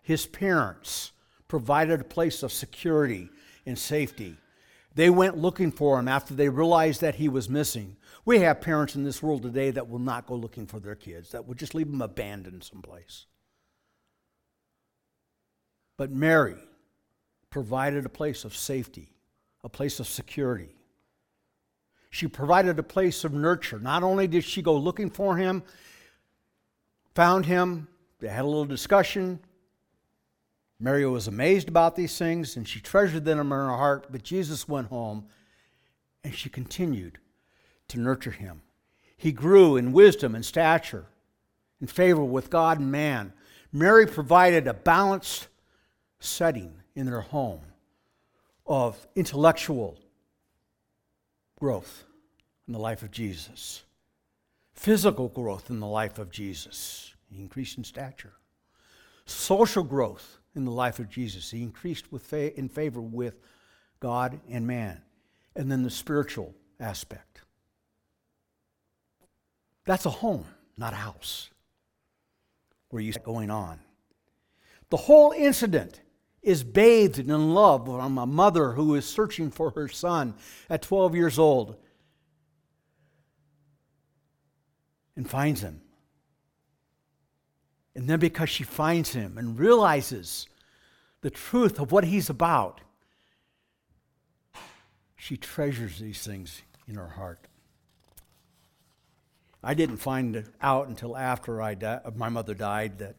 his 0.00 0.26
parents 0.26 1.12
provided 1.48 2.00
a 2.00 2.04
place 2.04 2.42
of 2.42 2.52
security 2.52 3.28
and 3.66 3.78
safety 3.78 4.36
they 4.96 5.10
went 5.10 5.36
looking 5.36 5.72
for 5.72 5.98
him 5.98 6.08
after 6.08 6.32
they 6.32 6.48
realized 6.48 7.02
that 7.02 7.16
he 7.16 7.28
was 7.28 7.50
missing. 7.50 7.98
We 8.24 8.38
have 8.38 8.62
parents 8.62 8.96
in 8.96 9.04
this 9.04 9.22
world 9.22 9.42
today 9.42 9.70
that 9.70 9.90
will 9.90 9.98
not 9.98 10.26
go 10.26 10.34
looking 10.34 10.66
for 10.66 10.80
their 10.80 10.94
kids, 10.94 11.30
that 11.32 11.46
will 11.46 11.54
just 11.54 11.74
leave 11.74 11.90
them 11.90 12.00
abandoned 12.00 12.64
someplace. 12.64 13.26
But 15.98 16.10
Mary 16.10 16.56
provided 17.50 18.06
a 18.06 18.10
place 18.10 18.44
of 18.46 18.56
safety, 18.56 19.10
a 19.64 19.68
place 19.68 20.00
of 20.00 20.06
security. 20.06 20.76
She 22.10 22.28
provided 22.28 22.78
a 22.78 22.82
place 22.82 23.24
of 23.24 23.32
nurture. 23.32 23.78
Not 23.78 24.02
only 24.02 24.26
did 24.26 24.44
she 24.44 24.62
go 24.62 24.74
looking 24.76 25.10
for 25.10 25.36
him, 25.36 25.62
found 27.14 27.46
him, 27.46 27.88
they 28.20 28.28
had 28.28 28.44
a 28.44 28.48
little 28.48 28.64
discussion, 28.64 29.40
Mary 30.78 31.06
was 31.06 31.26
amazed 31.26 31.68
about 31.68 31.96
these 31.96 32.16
things 32.18 32.56
and 32.56 32.68
she 32.68 32.80
treasured 32.80 33.24
them 33.24 33.40
in 33.40 33.46
her 33.48 33.68
heart, 33.68 34.06
but 34.10 34.22
Jesus 34.22 34.68
went 34.68 34.88
home 34.88 35.26
and 36.22 36.34
she 36.34 36.48
continued 36.48 37.18
to 37.88 38.00
nurture 38.00 38.30
him. 38.30 38.62
He 39.16 39.32
grew 39.32 39.76
in 39.76 39.92
wisdom 39.92 40.34
and 40.34 40.44
stature, 40.44 41.06
in 41.80 41.86
favor 41.86 42.24
with 42.24 42.50
God 42.50 42.78
and 42.78 42.92
man. 42.92 43.32
Mary 43.72 44.06
provided 44.06 44.66
a 44.66 44.74
balanced 44.74 45.48
setting 46.18 46.74
in 46.94 47.06
their 47.06 47.20
home 47.20 47.60
of 48.66 49.06
intellectual 49.14 49.98
growth 51.58 52.04
in 52.66 52.72
the 52.72 52.78
life 52.78 53.02
of 53.02 53.10
Jesus, 53.10 53.82
physical 54.74 55.28
growth 55.28 55.70
in 55.70 55.80
the 55.80 55.86
life 55.86 56.18
of 56.18 56.30
Jesus, 56.30 57.14
he 57.30 57.40
increased 57.40 57.78
in 57.78 57.84
stature, 57.84 58.34
social 59.24 59.82
growth 59.82 60.38
in 60.54 60.64
the 60.64 60.70
life 60.70 60.98
of 60.98 61.08
Jesus. 61.08 61.50
He 61.50 61.62
increased 61.62 62.06
fa- 62.06 62.58
in 62.58 62.68
favor 62.68 63.00
with 63.00 63.38
God 64.00 64.40
and 64.50 64.66
man. 64.66 65.02
And 65.54 65.70
then 65.70 65.82
the 65.82 65.90
spiritual 65.90 66.54
aspect. 66.80 67.40
That's 69.84 70.06
a 70.06 70.10
home, 70.10 70.44
not 70.76 70.92
a 70.92 70.96
house, 70.96 71.50
where 72.90 73.02
you 73.02 73.12
going 73.24 73.50
on. 73.50 73.78
The 74.90 74.96
whole 74.96 75.32
incident 75.32 76.00
is 76.42 76.62
bathed 76.62 77.18
in 77.18 77.54
love 77.54 77.86
from 77.86 78.18
a 78.18 78.26
mother 78.26 78.72
who 78.72 78.94
is 78.94 79.04
searching 79.04 79.50
for 79.50 79.70
her 79.70 79.88
son 79.88 80.34
at 80.70 80.82
12 80.82 81.14
years 81.14 81.38
old 81.38 81.76
and 85.16 85.28
finds 85.28 85.60
him 85.60 85.80
and 87.96 88.06
then 88.06 88.20
because 88.20 88.50
she 88.50 88.62
finds 88.62 89.14
him 89.14 89.38
and 89.38 89.58
realizes 89.58 90.46
the 91.22 91.30
truth 91.30 91.80
of 91.80 91.90
what 91.90 92.04
he's 92.04 92.28
about, 92.28 92.82
she 95.16 95.38
treasures 95.38 95.98
these 95.98 96.22
things 96.22 96.60
in 96.86 96.96
her 96.96 97.08
heart. 97.08 97.48
I 99.64 99.72
didn't 99.72 99.96
find 99.96 100.44
out 100.60 100.88
until 100.88 101.16
after 101.16 101.62
I 101.62 101.74
di- 101.74 102.00
my 102.14 102.28
mother 102.28 102.52
died 102.52 102.98
that 102.98 103.16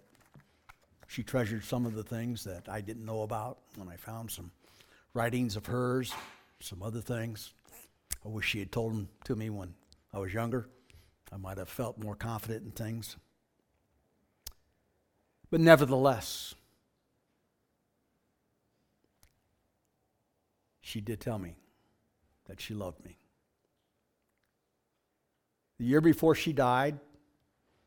she 1.07 1.23
treasured 1.23 1.63
some 1.63 1.85
of 1.85 1.95
the 1.95 2.03
things 2.03 2.43
that 2.43 2.67
I 2.69 2.81
didn't 2.81 3.05
know 3.05 3.23
about 3.23 3.59
when 3.75 3.87
I 3.87 3.95
found 3.95 4.29
some 4.29 4.51
writings 5.13 5.55
of 5.55 5.65
hers, 5.65 6.13
some 6.59 6.83
other 6.83 7.01
things. 7.01 7.53
I 8.25 8.27
wish 8.27 8.45
she 8.45 8.59
had 8.59 8.71
told 8.71 8.93
them 8.93 9.09
to 9.23 9.35
me 9.35 9.49
when 9.49 9.73
I 10.13 10.19
was 10.19 10.33
younger. 10.33 10.67
I 11.31 11.37
might 11.37 11.57
have 11.57 11.69
felt 11.69 11.97
more 11.97 12.15
confident 12.15 12.65
in 12.65 12.71
things. 12.71 13.15
But 15.49 15.61
nevertheless, 15.61 16.55
she 20.81 20.99
did 20.99 21.21
tell 21.21 21.39
me 21.39 21.55
that 22.47 22.59
she 22.59 22.73
loved 22.73 23.03
me. 23.05 23.17
The 25.79 25.85
year 25.85 26.01
before 26.01 26.35
she 26.35 26.53
died, 26.53 26.99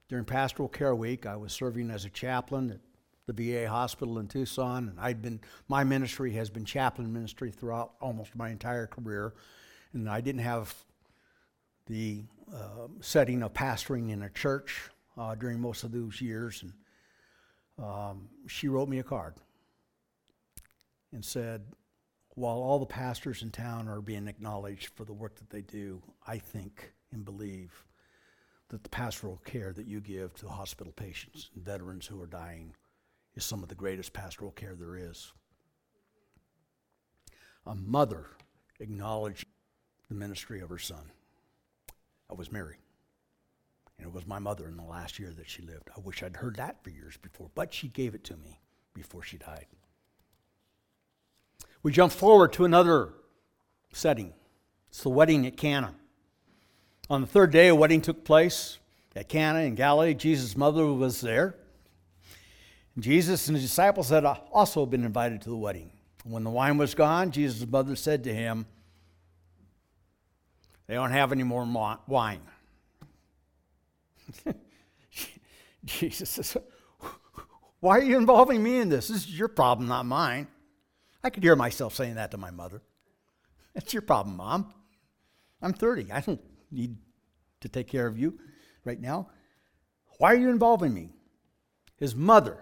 during 0.08 0.24
Pastoral 0.24 0.68
Care 0.68 0.94
Week, 0.94 1.26
I 1.26 1.36
was 1.36 1.52
serving 1.52 1.90
as 1.90 2.04
a 2.04 2.10
chaplain 2.10 2.70
at 2.70 2.80
the 3.34 3.52
VA 3.52 3.68
hospital 3.68 4.18
in 4.18 4.26
Tucson, 4.26 4.88
and 4.88 5.00
I'd 5.00 5.22
been 5.22 5.40
my 5.68 5.84
ministry 5.84 6.32
has 6.32 6.50
been 6.50 6.64
chaplain 6.64 7.12
ministry 7.12 7.50
throughout 7.50 7.92
almost 8.00 8.34
my 8.34 8.50
entire 8.50 8.86
career, 8.86 9.34
and 9.92 10.08
I 10.08 10.20
didn't 10.20 10.42
have 10.42 10.74
the 11.86 12.24
uh, 12.52 12.88
setting 13.00 13.42
of 13.42 13.52
pastoring 13.52 14.10
in 14.10 14.22
a 14.22 14.30
church 14.30 14.90
uh, 15.16 15.34
during 15.34 15.60
most 15.60 15.84
of 15.84 15.92
those 15.92 16.20
years, 16.20 16.62
and 16.62 16.72
um, 17.84 18.28
she 18.46 18.68
wrote 18.68 18.88
me 18.88 18.98
a 18.98 19.04
card 19.04 19.34
and 21.12 21.24
said, 21.24 21.62
While 22.34 22.58
all 22.58 22.78
the 22.78 22.86
pastors 22.86 23.42
in 23.42 23.50
town 23.50 23.88
are 23.88 24.00
being 24.00 24.28
acknowledged 24.28 24.88
for 24.94 25.04
the 25.04 25.12
work 25.12 25.36
that 25.36 25.50
they 25.50 25.62
do, 25.62 26.02
I 26.26 26.38
think 26.38 26.92
and 27.12 27.24
believe 27.24 27.84
that 28.68 28.82
the 28.84 28.88
pastoral 28.88 29.40
care 29.44 29.72
that 29.72 29.86
you 29.86 30.00
give 30.00 30.34
to 30.36 30.48
hospital 30.48 30.92
patients 30.92 31.50
and 31.54 31.64
veterans 31.64 32.06
who 32.06 32.20
are 32.22 32.26
dying 32.26 32.72
is 33.34 33.44
some 33.44 33.62
of 33.62 33.68
the 33.68 33.74
greatest 33.74 34.12
pastoral 34.12 34.50
care 34.50 34.74
there 34.74 34.96
is. 34.96 35.32
A 37.66 37.74
mother 37.74 38.26
acknowledged 38.80 39.46
the 40.08 40.14
ministry 40.14 40.60
of 40.60 40.68
her 40.68 40.78
son. 40.78 41.12
I 42.30 42.34
was 42.34 42.50
Mary. 42.50 42.76
And 43.98 44.06
it 44.06 44.14
was 44.14 44.26
my 44.26 44.38
mother 44.38 44.66
in 44.66 44.76
the 44.76 44.82
last 44.82 45.18
year 45.18 45.30
that 45.36 45.48
she 45.48 45.62
lived. 45.62 45.90
I 45.94 46.00
wish 46.00 46.22
I'd 46.22 46.36
heard 46.36 46.56
that 46.56 46.82
for 46.82 46.90
years 46.90 47.16
before, 47.18 47.50
but 47.54 47.74
she 47.74 47.88
gave 47.88 48.14
it 48.14 48.24
to 48.24 48.36
me 48.36 48.60
before 48.94 49.22
she 49.22 49.36
died. 49.36 49.66
We 51.82 51.92
jump 51.92 52.12
forward 52.12 52.52
to 52.54 52.64
another 52.64 53.14
setting. 53.92 54.32
It's 54.88 55.02
the 55.02 55.10
wedding 55.10 55.46
at 55.46 55.56
Cana. 55.56 55.94
On 57.08 57.20
the 57.20 57.26
third 57.26 57.50
day, 57.50 57.68
a 57.68 57.74
wedding 57.74 58.00
took 58.00 58.24
place 58.24 58.78
at 59.14 59.28
Cana 59.28 59.60
in 59.60 59.74
Galilee. 59.74 60.14
Jesus' 60.14 60.56
mother 60.56 60.86
was 60.86 61.20
there. 61.20 61.56
Jesus 62.98 63.46
and 63.48 63.56
his 63.56 63.66
disciples 63.66 64.08
had 64.08 64.24
also 64.24 64.84
been 64.84 65.04
invited 65.04 65.42
to 65.42 65.50
the 65.50 65.56
wedding. 65.56 65.90
When 66.24 66.44
the 66.44 66.50
wine 66.50 66.76
was 66.76 66.94
gone, 66.94 67.30
Jesus' 67.30 67.66
mother 67.66 67.96
said 67.96 68.24
to 68.24 68.34
him, 68.34 68.66
They 70.86 70.94
don't 70.94 71.12
have 71.12 71.32
any 71.32 71.44
more 71.44 71.64
wine. 72.06 72.42
Jesus 75.84 76.30
says, 76.30 76.56
Why 77.78 77.98
are 77.98 78.04
you 78.04 78.18
involving 78.18 78.62
me 78.62 78.78
in 78.78 78.88
this? 78.88 79.08
This 79.08 79.18
is 79.18 79.38
your 79.38 79.48
problem, 79.48 79.88
not 79.88 80.04
mine. 80.04 80.48
I 81.22 81.30
could 81.30 81.42
hear 81.42 81.56
myself 81.56 81.94
saying 81.94 82.16
that 82.16 82.30
to 82.32 82.38
my 82.38 82.50
mother. 82.50 82.82
That's 83.74 83.92
your 83.92 84.02
problem, 84.02 84.36
Mom. 84.36 84.74
I'm 85.62 85.72
30. 85.72 86.10
I 86.12 86.20
don't 86.20 86.40
need 86.70 86.96
to 87.60 87.68
take 87.68 87.86
care 87.86 88.06
of 88.06 88.18
you 88.18 88.38
right 88.84 89.00
now. 89.00 89.28
Why 90.18 90.32
are 90.32 90.38
you 90.38 90.50
involving 90.50 90.92
me? 90.92 91.10
His 91.96 92.14
mother 92.14 92.58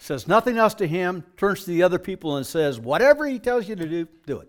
says 0.00 0.26
nothing 0.26 0.56
else 0.56 0.74
to 0.74 0.86
him, 0.86 1.24
turns 1.36 1.64
to 1.64 1.70
the 1.70 1.82
other 1.82 1.98
people 1.98 2.36
and 2.36 2.46
says, 2.46 2.80
Whatever 2.80 3.26
he 3.26 3.38
tells 3.38 3.68
you 3.68 3.76
to 3.76 3.86
do, 3.86 4.08
do 4.26 4.40
it. 4.40 4.48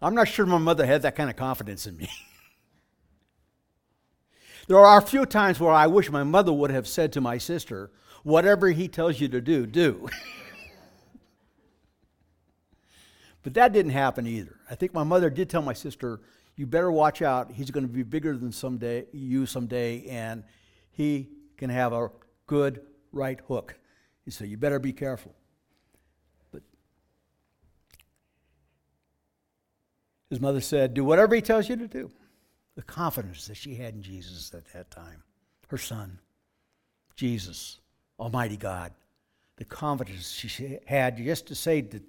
I'm 0.00 0.14
not 0.14 0.28
sure 0.28 0.46
my 0.46 0.58
mother 0.58 0.86
had 0.86 1.02
that 1.02 1.16
kind 1.16 1.28
of 1.28 1.36
confidence 1.36 1.86
in 1.86 1.96
me. 1.96 2.08
there 4.68 4.78
are 4.78 4.98
a 4.98 5.02
few 5.02 5.26
times 5.26 5.58
where 5.58 5.72
I 5.72 5.88
wish 5.88 6.08
my 6.08 6.22
mother 6.22 6.52
would 6.52 6.70
have 6.70 6.86
said 6.86 7.12
to 7.14 7.20
my 7.20 7.38
sister, 7.38 7.90
Whatever 8.22 8.68
he 8.68 8.88
tells 8.88 9.20
you 9.20 9.28
to 9.28 9.40
do, 9.40 9.66
do. 9.66 10.08
but 13.42 13.54
that 13.54 13.72
didn't 13.72 13.92
happen 13.92 14.26
either. 14.26 14.56
I 14.70 14.76
think 14.76 14.94
my 14.94 15.04
mother 15.04 15.30
did 15.30 15.50
tell 15.50 15.62
my 15.62 15.72
sister, 15.72 16.20
You 16.54 16.66
better 16.66 16.92
watch 16.92 17.22
out. 17.22 17.50
He's 17.50 17.72
going 17.72 17.86
to 17.86 17.92
be 17.92 18.04
bigger 18.04 18.36
than 18.36 18.52
someday, 18.52 19.06
you 19.12 19.46
someday, 19.46 20.06
and 20.06 20.44
he 20.92 21.28
can 21.56 21.70
have 21.70 21.92
a 21.92 22.10
good 22.46 22.80
right 23.12 23.40
hook. 23.48 23.76
He 24.24 24.30
said, 24.30 24.48
You 24.48 24.56
better 24.56 24.78
be 24.78 24.92
careful. 24.92 25.34
But 26.52 26.62
his 30.30 30.40
mother 30.40 30.60
said, 30.60 30.94
Do 30.94 31.04
whatever 31.04 31.34
he 31.34 31.40
tells 31.40 31.68
you 31.68 31.76
to 31.76 31.88
do. 31.88 32.10
The 32.74 32.82
confidence 32.82 33.46
that 33.46 33.56
she 33.56 33.74
had 33.74 33.94
in 33.94 34.02
Jesus 34.02 34.52
at 34.52 34.70
that 34.74 34.90
time, 34.90 35.22
her 35.68 35.78
son, 35.78 36.18
Jesus, 37.14 37.78
Almighty 38.20 38.58
God, 38.58 38.92
the 39.56 39.64
confidence 39.64 40.30
she 40.30 40.78
had 40.86 41.16
just 41.16 41.46
to 41.46 41.54
say 41.54 41.80
to 41.80 42.00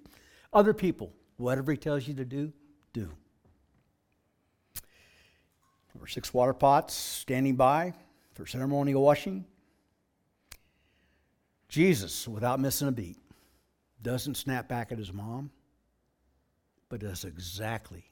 other 0.51 0.73
people, 0.73 1.13
whatever 1.37 1.71
he 1.71 1.77
tells 1.77 2.07
you 2.07 2.13
to 2.15 2.25
do, 2.25 2.51
do. 2.91 3.09
There 5.93 6.01
were 6.01 6.07
six 6.07 6.33
water 6.33 6.53
pots 6.53 6.93
standing 6.93 7.55
by 7.55 7.93
for 8.33 8.45
ceremonial 8.45 9.01
washing. 9.01 9.45
Jesus, 11.69 12.27
without 12.27 12.59
missing 12.59 12.87
a 12.87 12.91
beat, 12.91 13.17
doesn't 14.01 14.35
snap 14.35 14.67
back 14.67 14.91
at 14.91 14.97
his 14.97 15.11
mom, 15.11 15.51
but 16.89 17.01
does 17.01 17.25
exactly 17.25 18.05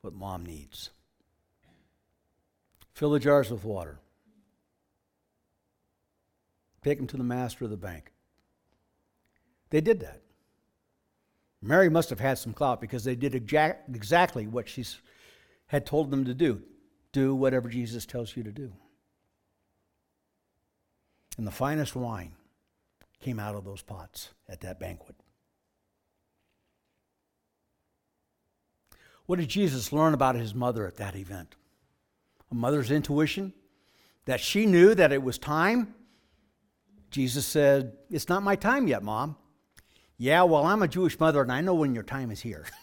what 0.00 0.14
mom 0.14 0.44
needs. 0.44 0.90
Fill 2.94 3.10
the 3.10 3.20
jars 3.20 3.50
with 3.50 3.64
water. 3.64 4.00
Take 6.82 6.98
them 6.98 7.06
to 7.08 7.16
the 7.16 7.24
master 7.24 7.64
of 7.64 7.70
the 7.70 7.76
bank. 7.76 8.12
They 9.70 9.80
did 9.80 10.00
that. 10.00 10.22
Mary 11.60 11.88
must 11.88 12.10
have 12.10 12.20
had 12.20 12.38
some 12.38 12.52
clout 12.52 12.80
because 12.80 13.04
they 13.04 13.16
did 13.16 13.34
exact, 13.34 13.94
exactly 13.94 14.46
what 14.46 14.68
she 14.68 14.84
had 15.66 15.84
told 15.84 16.10
them 16.10 16.24
to 16.24 16.34
do. 16.34 16.62
Do 17.12 17.34
whatever 17.34 17.68
Jesus 17.68 18.06
tells 18.06 18.36
you 18.36 18.42
to 18.44 18.52
do. 18.52 18.72
And 21.36 21.46
the 21.46 21.50
finest 21.50 21.94
wine 21.94 22.32
came 23.20 23.38
out 23.38 23.54
of 23.54 23.64
those 23.64 23.82
pots 23.82 24.30
at 24.48 24.60
that 24.60 24.80
banquet. 24.80 25.16
What 29.26 29.38
did 29.38 29.48
Jesus 29.48 29.92
learn 29.92 30.14
about 30.14 30.36
his 30.36 30.54
mother 30.54 30.86
at 30.86 30.96
that 30.96 31.16
event? 31.16 31.56
A 32.50 32.54
mother's 32.54 32.90
intuition 32.90 33.52
that 34.24 34.40
she 34.40 34.66
knew 34.66 34.94
that 34.94 35.12
it 35.12 35.22
was 35.22 35.36
time. 35.36 35.94
Jesus 37.10 37.44
said, 37.44 37.92
It's 38.10 38.28
not 38.28 38.42
my 38.42 38.56
time 38.56 38.86
yet, 38.88 39.02
Mom. 39.02 39.36
Yeah, 40.16 40.44
well, 40.44 40.64
I'm 40.64 40.82
a 40.82 40.88
Jewish 40.88 41.18
mother 41.20 41.42
and 41.42 41.52
I 41.52 41.60
know 41.60 41.74
when 41.74 41.94
your 41.94 42.04
time 42.04 42.30
is 42.30 42.40
here. 42.40 42.64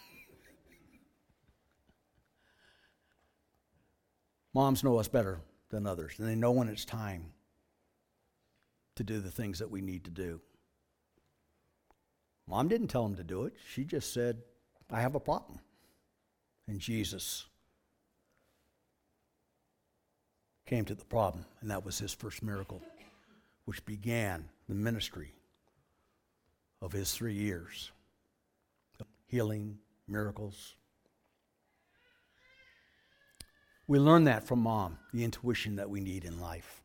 Moms 4.54 4.84
know 4.84 4.98
us 4.98 5.08
better 5.08 5.40
than 5.70 5.84
others, 5.86 6.14
and 6.18 6.28
they 6.28 6.36
know 6.36 6.52
when 6.52 6.68
it's 6.68 6.84
time 6.84 7.33
to 8.96 9.04
do 9.04 9.20
the 9.20 9.30
things 9.30 9.58
that 9.58 9.70
we 9.70 9.80
need 9.80 10.04
to 10.04 10.10
do. 10.10 10.40
Mom 12.46 12.68
didn't 12.68 12.88
tell 12.88 13.06
him 13.06 13.16
to 13.16 13.24
do 13.24 13.44
it. 13.44 13.54
She 13.72 13.84
just 13.84 14.12
said, 14.12 14.42
I 14.90 15.00
have 15.00 15.14
a 15.14 15.20
problem. 15.20 15.60
And 16.68 16.78
Jesus 16.78 17.46
came 20.66 20.84
to 20.84 20.94
the 20.94 21.04
problem, 21.04 21.44
and 21.60 21.70
that 21.70 21.84
was 21.84 21.98
his 21.98 22.14
first 22.14 22.42
miracle, 22.42 22.82
which 23.64 23.84
began 23.84 24.48
the 24.68 24.74
ministry 24.74 25.32
of 26.80 26.92
his 26.92 27.12
three 27.12 27.34
years 27.34 27.90
healing, 29.26 29.78
miracles. 30.06 30.76
We 33.88 33.98
learn 33.98 34.24
that 34.24 34.44
from 34.44 34.60
mom, 34.60 34.98
the 35.12 35.24
intuition 35.24 35.76
that 35.76 35.90
we 35.90 36.00
need 36.00 36.24
in 36.24 36.40
life. 36.40 36.83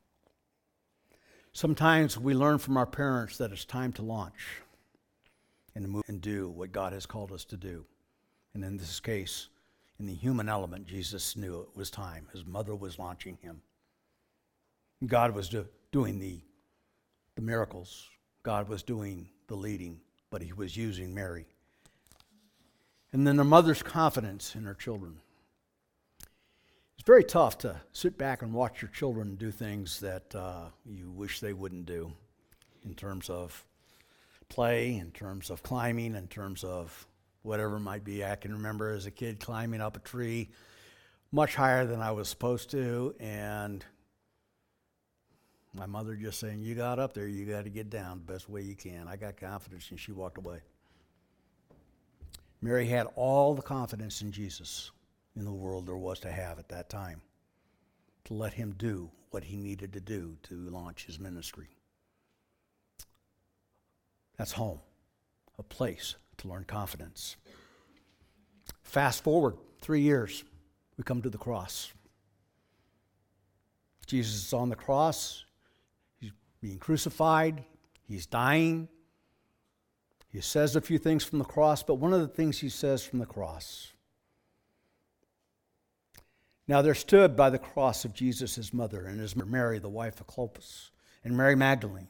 Sometimes 1.59 2.17
we 2.17 2.33
learn 2.33 2.57
from 2.57 2.77
our 2.77 2.85
parents 2.85 3.37
that 3.37 3.51
it's 3.51 3.65
time 3.65 3.91
to 3.91 4.01
launch 4.01 4.61
and 5.75 5.89
move 5.89 6.05
and 6.07 6.21
do 6.21 6.49
what 6.49 6.71
God 6.71 6.93
has 6.93 7.05
called 7.05 7.33
us 7.33 7.43
to 7.43 7.57
do. 7.57 7.83
And 8.53 8.63
in 8.63 8.77
this 8.77 9.01
case, 9.01 9.49
in 9.99 10.05
the 10.05 10.13
human 10.13 10.47
element, 10.47 10.87
Jesus 10.87 11.35
knew 11.35 11.59
it 11.59 11.75
was 11.75 11.91
time. 11.91 12.29
His 12.31 12.45
mother 12.45 12.73
was 12.73 12.97
launching 12.97 13.37
him. 13.41 13.61
God 15.05 15.35
was 15.35 15.49
do, 15.49 15.67
doing 15.91 16.17
the, 16.17 16.39
the 17.35 17.41
miracles, 17.41 18.07
God 18.41 18.69
was 18.69 18.81
doing 18.81 19.27
the 19.47 19.57
leading, 19.57 19.99
but 20.29 20.41
he 20.41 20.53
was 20.53 20.77
using 20.77 21.13
Mary. 21.13 21.45
And 23.11 23.27
then 23.27 23.35
the 23.35 23.43
mother's 23.43 23.83
confidence 23.83 24.55
in 24.55 24.63
her 24.63 24.75
children. 24.75 25.17
Very 27.09 27.23
tough 27.23 27.57
to 27.57 27.81
sit 27.91 28.19
back 28.19 28.43
and 28.43 28.53
watch 28.53 28.83
your 28.83 28.91
children 28.91 29.33
do 29.33 29.49
things 29.49 29.99
that 30.01 30.35
uh, 30.35 30.65
you 30.85 31.09
wish 31.09 31.39
they 31.39 31.53
wouldn't 31.53 31.87
do 31.87 32.11
in 32.85 32.93
terms 32.93 33.31
of 33.31 33.65
play, 34.47 34.95
in 34.95 35.09
terms 35.09 35.49
of 35.49 35.63
climbing, 35.63 36.13
in 36.13 36.27
terms 36.27 36.63
of 36.63 37.07
whatever 37.41 37.77
it 37.77 37.79
might 37.79 38.03
be. 38.03 38.23
I 38.23 38.35
can 38.35 38.53
remember 38.53 38.91
as 38.91 39.07
a 39.07 39.11
kid 39.11 39.39
climbing 39.39 39.81
up 39.81 39.97
a 39.97 40.01
tree 40.01 40.49
much 41.31 41.55
higher 41.55 41.87
than 41.87 41.99
I 41.99 42.11
was 42.11 42.29
supposed 42.29 42.69
to, 42.69 43.15
and 43.19 43.83
my 45.73 45.87
mother 45.87 46.13
just 46.13 46.39
saying, 46.39 46.61
You 46.61 46.75
got 46.75 46.99
up 46.99 47.15
there, 47.15 47.27
you 47.27 47.47
got 47.47 47.63
to 47.63 47.71
get 47.71 47.89
down 47.89 48.21
the 48.23 48.33
best 48.33 48.47
way 48.47 48.61
you 48.61 48.75
can. 48.75 49.07
I 49.07 49.15
got 49.15 49.35
confidence, 49.35 49.89
and 49.89 49.99
she 49.99 50.11
walked 50.11 50.37
away. 50.37 50.59
Mary 52.61 52.85
had 52.85 53.07
all 53.15 53.55
the 53.55 53.63
confidence 53.63 54.21
in 54.21 54.31
Jesus 54.31 54.91
in 55.35 55.45
the 55.45 55.51
world 55.51 55.85
there 55.85 55.97
was 55.97 56.19
to 56.19 56.31
have 56.31 56.59
at 56.59 56.69
that 56.69 56.89
time 56.89 57.21
to 58.25 58.33
let 58.33 58.53
him 58.53 58.75
do 58.77 59.09
what 59.31 59.43
he 59.43 59.57
needed 59.57 59.93
to 59.93 59.99
do 59.99 60.37
to 60.43 60.55
launch 60.55 61.05
his 61.05 61.19
ministry. 61.19 61.67
That's 64.37 64.51
home, 64.51 64.79
a 65.57 65.63
place 65.63 66.15
to 66.37 66.47
learn 66.47 66.63
confidence. 66.63 67.35
Fast 68.83 69.23
forward 69.23 69.57
three 69.81 70.01
years, 70.01 70.43
we 70.97 71.03
come 71.03 71.21
to 71.21 71.29
the 71.29 71.37
cross. 71.37 71.91
Jesus 74.07 74.47
is 74.47 74.53
on 74.53 74.69
the 74.69 74.75
cross, 74.75 75.45
he's 76.19 76.31
being 76.61 76.79
crucified, 76.79 77.63
he's 78.07 78.25
dying. 78.25 78.87
He 80.31 80.41
says 80.41 80.75
a 80.75 80.81
few 80.81 80.99
things 80.99 81.23
from 81.23 81.39
the 81.39 81.45
cross, 81.45 81.81
but 81.81 81.95
one 81.95 82.13
of 82.13 82.21
the 82.21 82.27
things 82.27 82.59
he 82.59 82.69
says 82.69 83.03
from 83.03 83.19
the 83.19 83.25
cross 83.25 83.93
Now 86.69 86.84
there 86.84 86.93
stood 86.93 87.36
by 87.36 87.49
the 87.49 87.58
cross 87.58 88.05
of 88.05 88.13
Jesus 88.13 88.53
his 88.53 88.75
mother, 88.75 89.03
and 89.03 89.19
his 89.19 89.36
Mary, 89.36 89.79
the 89.79 89.89
wife 89.89 90.21
of 90.21 90.27
Clopas, 90.27 90.91
and 91.23 91.36
Mary 91.36 91.55
Magdalene. 91.55 92.10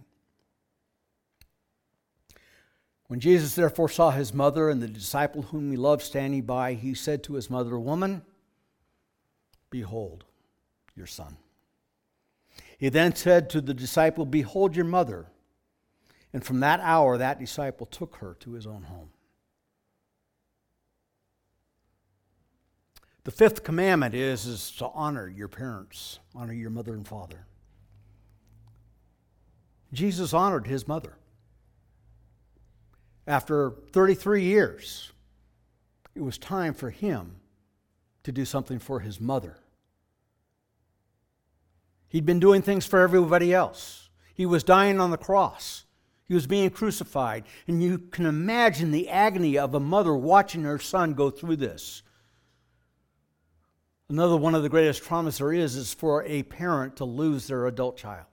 When 3.07 3.21
Jesus 3.21 3.55
therefore 3.55 3.87
saw 3.87 4.11
his 4.11 4.33
mother 4.33 4.69
and 4.69 4.81
the 4.81 4.89
disciple 4.89 5.43
whom 5.43 5.71
he 5.71 5.77
loved 5.77 6.01
standing 6.01 6.41
by, 6.41 6.73
he 6.73 6.93
said 6.93 7.23
to 7.23 7.35
his 7.35 7.49
mother, 7.49 7.79
Woman, 7.79 8.21
behold 9.69 10.25
your 10.93 11.07
son. 11.07 11.37
He 12.77 12.89
then 12.89 13.15
said 13.15 13.49
to 13.51 13.61
the 13.61 13.73
disciple, 13.73 14.25
Behold 14.25 14.75
your 14.75 14.83
mother. 14.83 15.27
And 16.33 16.43
from 16.43 16.59
that 16.59 16.81
hour, 16.81 17.17
that 17.17 17.39
disciple 17.39 17.85
took 17.85 18.17
her 18.17 18.35
to 18.41 18.51
his 18.51 18.67
own 18.67 18.83
home. 18.83 19.11
The 23.23 23.31
fifth 23.31 23.63
commandment 23.63 24.15
is, 24.15 24.45
is 24.45 24.71
to 24.77 24.87
honor 24.93 25.27
your 25.27 25.47
parents, 25.47 26.19
honor 26.33 26.53
your 26.53 26.69
mother 26.69 26.93
and 26.93 27.07
father. 27.07 27.45
Jesus 29.91 30.33
honored 30.33 30.67
his 30.67 30.87
mother. 30.87 31.17
After 33.27 33.73
33 33.91 34.43
years, 34.43 35.11
it 36.15 36.21
was 36.21 36.37
time 36.37 36.73
for 36.73 36.89
him 36.89 37.35
to 38.23 38.31
do 38.31 38.45
something 38.45 38.79
for 38.79 38.99
his 38.99 39.19
mother. 39.19 39.57
He'd 42.07 42.25
been 42.25 42.39
doing 42.39 42.61
things 42.61 42.85
for 42.85 42.99
everybody 42.99 43.53
else. 43.53 44.09
He 44.33 44.45
was 44.45 44.63
dying 44.63 44.99
on 44.99 45.11
the 45.11 45.17
cross. 45.17 45.85
He 46.27 46.33
was 46.33 46.47
being 46.47 46.69
crucified. 46.69 47.43
And 47.67 47.83
you 47.83 47.97
can 47.97 48.25
imagine 48.25 48.91
the 48.91 49.09
agony 49.09 49.57
of 49.57 49.75
a 49.75 49.79
mother 49.79 50.15
watching 50.15 50.63
her 50.63 50.79
son 50.79 51.13
go 51.13 51.29
through 51.29 51.57
this. 51.57 52.01
Another 54.09 54.35
one 54.35 54.55
of 54.55 54.63
the 54.63 54.69
greatest 54.69 55.03
traumas 55.03 55.37
there 55.37 55.53
is 55.53 55.75
is 55.75 55.93
for 55.93 56.23
a 56.23 56.41
parent 56.43 56.95
to 56.95 57.05
lose 57.05 57.47
their 57.47 57.67
adult 57.67 57.95
child. 57.95 58.25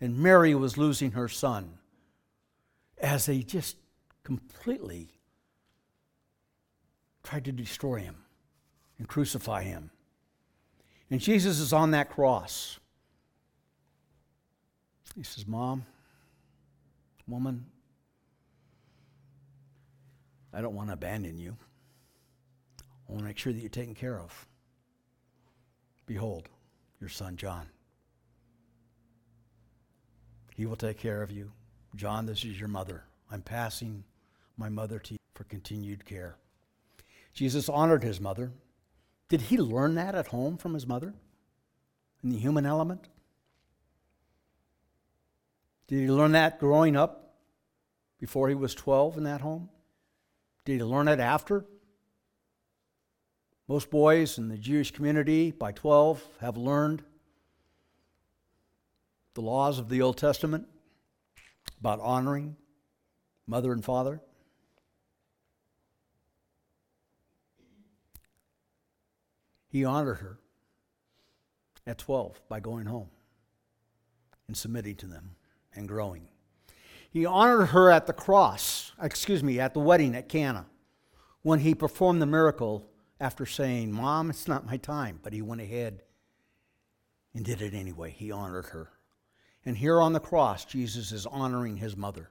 And 0.00 0.18
Mary 0.18 0.54
was 0.54 0.76
losing 0.76 1.12
her 1.12 1.28
son 1.28 1.78
as 2.98 3.26
they 3.26 3.38
just 3.38 3.76
completely 4.22 5.08
tried 7.24 7.46
to 7.46 7.52
destroy 7.52 8.00
him 8.00 8.16
and 8.98 9.08
crucify 9.08 9.62
him. 9.62 9.90
And 11.10 11.20
Jesus 11.20 11.58
is 11.58 11.72
on 11.72 11.92
that 11.92 12.10
cross. 12.10 12.78
He 15.16 15.22
says, 15.22 15.46
Mom, 15.46 15.86
woman, 17.26 17.64
I 20.52 20.60
don't 20.60 20.74
want 20.74 20.90
to 20.90 20.94
abandon 20.94 21.38
you. 21.38 21.56
I 23.08 23.12
want 23.12 23.22
to 23.22 23.26
make 23.26 23.38
sure 23.38 23.52
that 23.52 23.58
you're 23.58 23.70
taken 23.70 23.94
care 23.94 24.18
of. 24.18 24.46
Behold, 26.06 26.48
your 27.00 27.08
son 27.08 27.36
John. 27.36 27.66
He 30.54 30.66
will 30.66 30.76
take 30.76 30.98
care 30.98 31.22
of 31.22 31.30
you. 31.30 31.52
John, 31.94 32.26
this 32.26 32.44
is 32.44 32.58
your 32.58 32.68
mother. 32.68 33.04
I'm 33.30 33.42
passing 33.42 34.04
my 34.56 34.68
mother 34.68 34.98
to 34.98 35.14
you 35.14 35.18
for 35.34 35.44
continued 35.44 36.04
care. 36.04 36.36
Jesus 37.32 37.68
honored 37.68 38.02
his 38.02 38.20
mother. 38.20 38.52
Did 39.28 39.42
he 39.42 39.56
learn 39.56 39.94
that 39.94 40.14
at 40.14 40.28
home 40.28 40.56
from 40.56 40.74
his 40.74 40.86
mother? 40.86 41.14
In 42.22 42.30
the 42.30 42.38
human 42.38 42.66
element? 42.66 43.08
Did 45.86 46.00
he 46.00 46.10
learn 46.10 46.32
that 46.32 46.58
growing 46.58 46.96
up 46.96 47.36
before 48.18 48.48
he 48.48 48.54
was 48.54 48.74
12 48.74 49.18
in 49.18 49.24
that 49.24 49.40
home? 49.40 49.68
Did 50.64 50.80
he 50.80 50.84
learn 50.84 51.08
it 51.08 51.20
after? 51.20 51.64
Most 53.70 53.90
boys 53.90 54.38
in 54.38 54.48
the 54.48 54.56
Jewish 54.56 54.90
community 54.92 55.50
by 55.50 55.72
12 55.72 56.26
have 56.40 56.56
learned 56.56 57.02
the 59.34 59.42
laws 59.42 59.78
of 59.78 59.90
the 59.90 60.00
Old 60.00 60.16
Testament 60.16 60.66
about 61.78 62.00
honoring 62.00 62.56
mother 63.46 63.72
and 63.72 63.84
father. 63.84 64.22
He 69.68 69.84
honored 69.84 70.16
her 70.20 70.38
at 71.86 71.98
12 71.98 72.40
by 72.48 72.60
going 72.60 72.86
home 72.86 73.10
and 74.46 74.56
submitting 74.56 74.96
to 74.96 75.06
them 75.06 75.36
and 75.74 75.86
growing. 75.86 76.28
He 77.10 77.26
honored 77.26 77.68
her 77.68 77.90
at 77.90 78.06
the 78.06 78.14
cross, 78.14 78.92
excuse 79.02 79.42
me, 79.42 79.60
at 79.60 79.74
the 79.74 79.80
wedding 79.80 80.14
at 80.14 80.30
Cana 80.30 80.64
when 81.42 81.60
he 81.60 81.74
performed 81.74 82.22
the 82.22 82.26
miracle 82.26 82.88
after 83.20 83.46
saying, 83.46 83.92
Mom, 83.92 84.30
it's 84.30 84.48
not 84.48 84.66
my 84.66 84.76
time. 84.76 85.20
But 85.22 85.32
he 85.32 85.42
went 85.42 85.60
ahead 85.60 86.02
and 87.34 87.44
did 87.44 87.62
it 87.62 87.74
anyway. 87.74 88.10
He 88.10 88.30
honored 88.30 88.66
her. 88.66 88.90
And 89.64 89.76
here 89.76 90.00
on 90.00 90.12
the 90.12 90.20
cross, 90.20 90.64
Jesus 90.64 91.12
is 91.12 91.26
honoring 91.26 91.76
his 91.76 91.96
mother. 91.96 92.30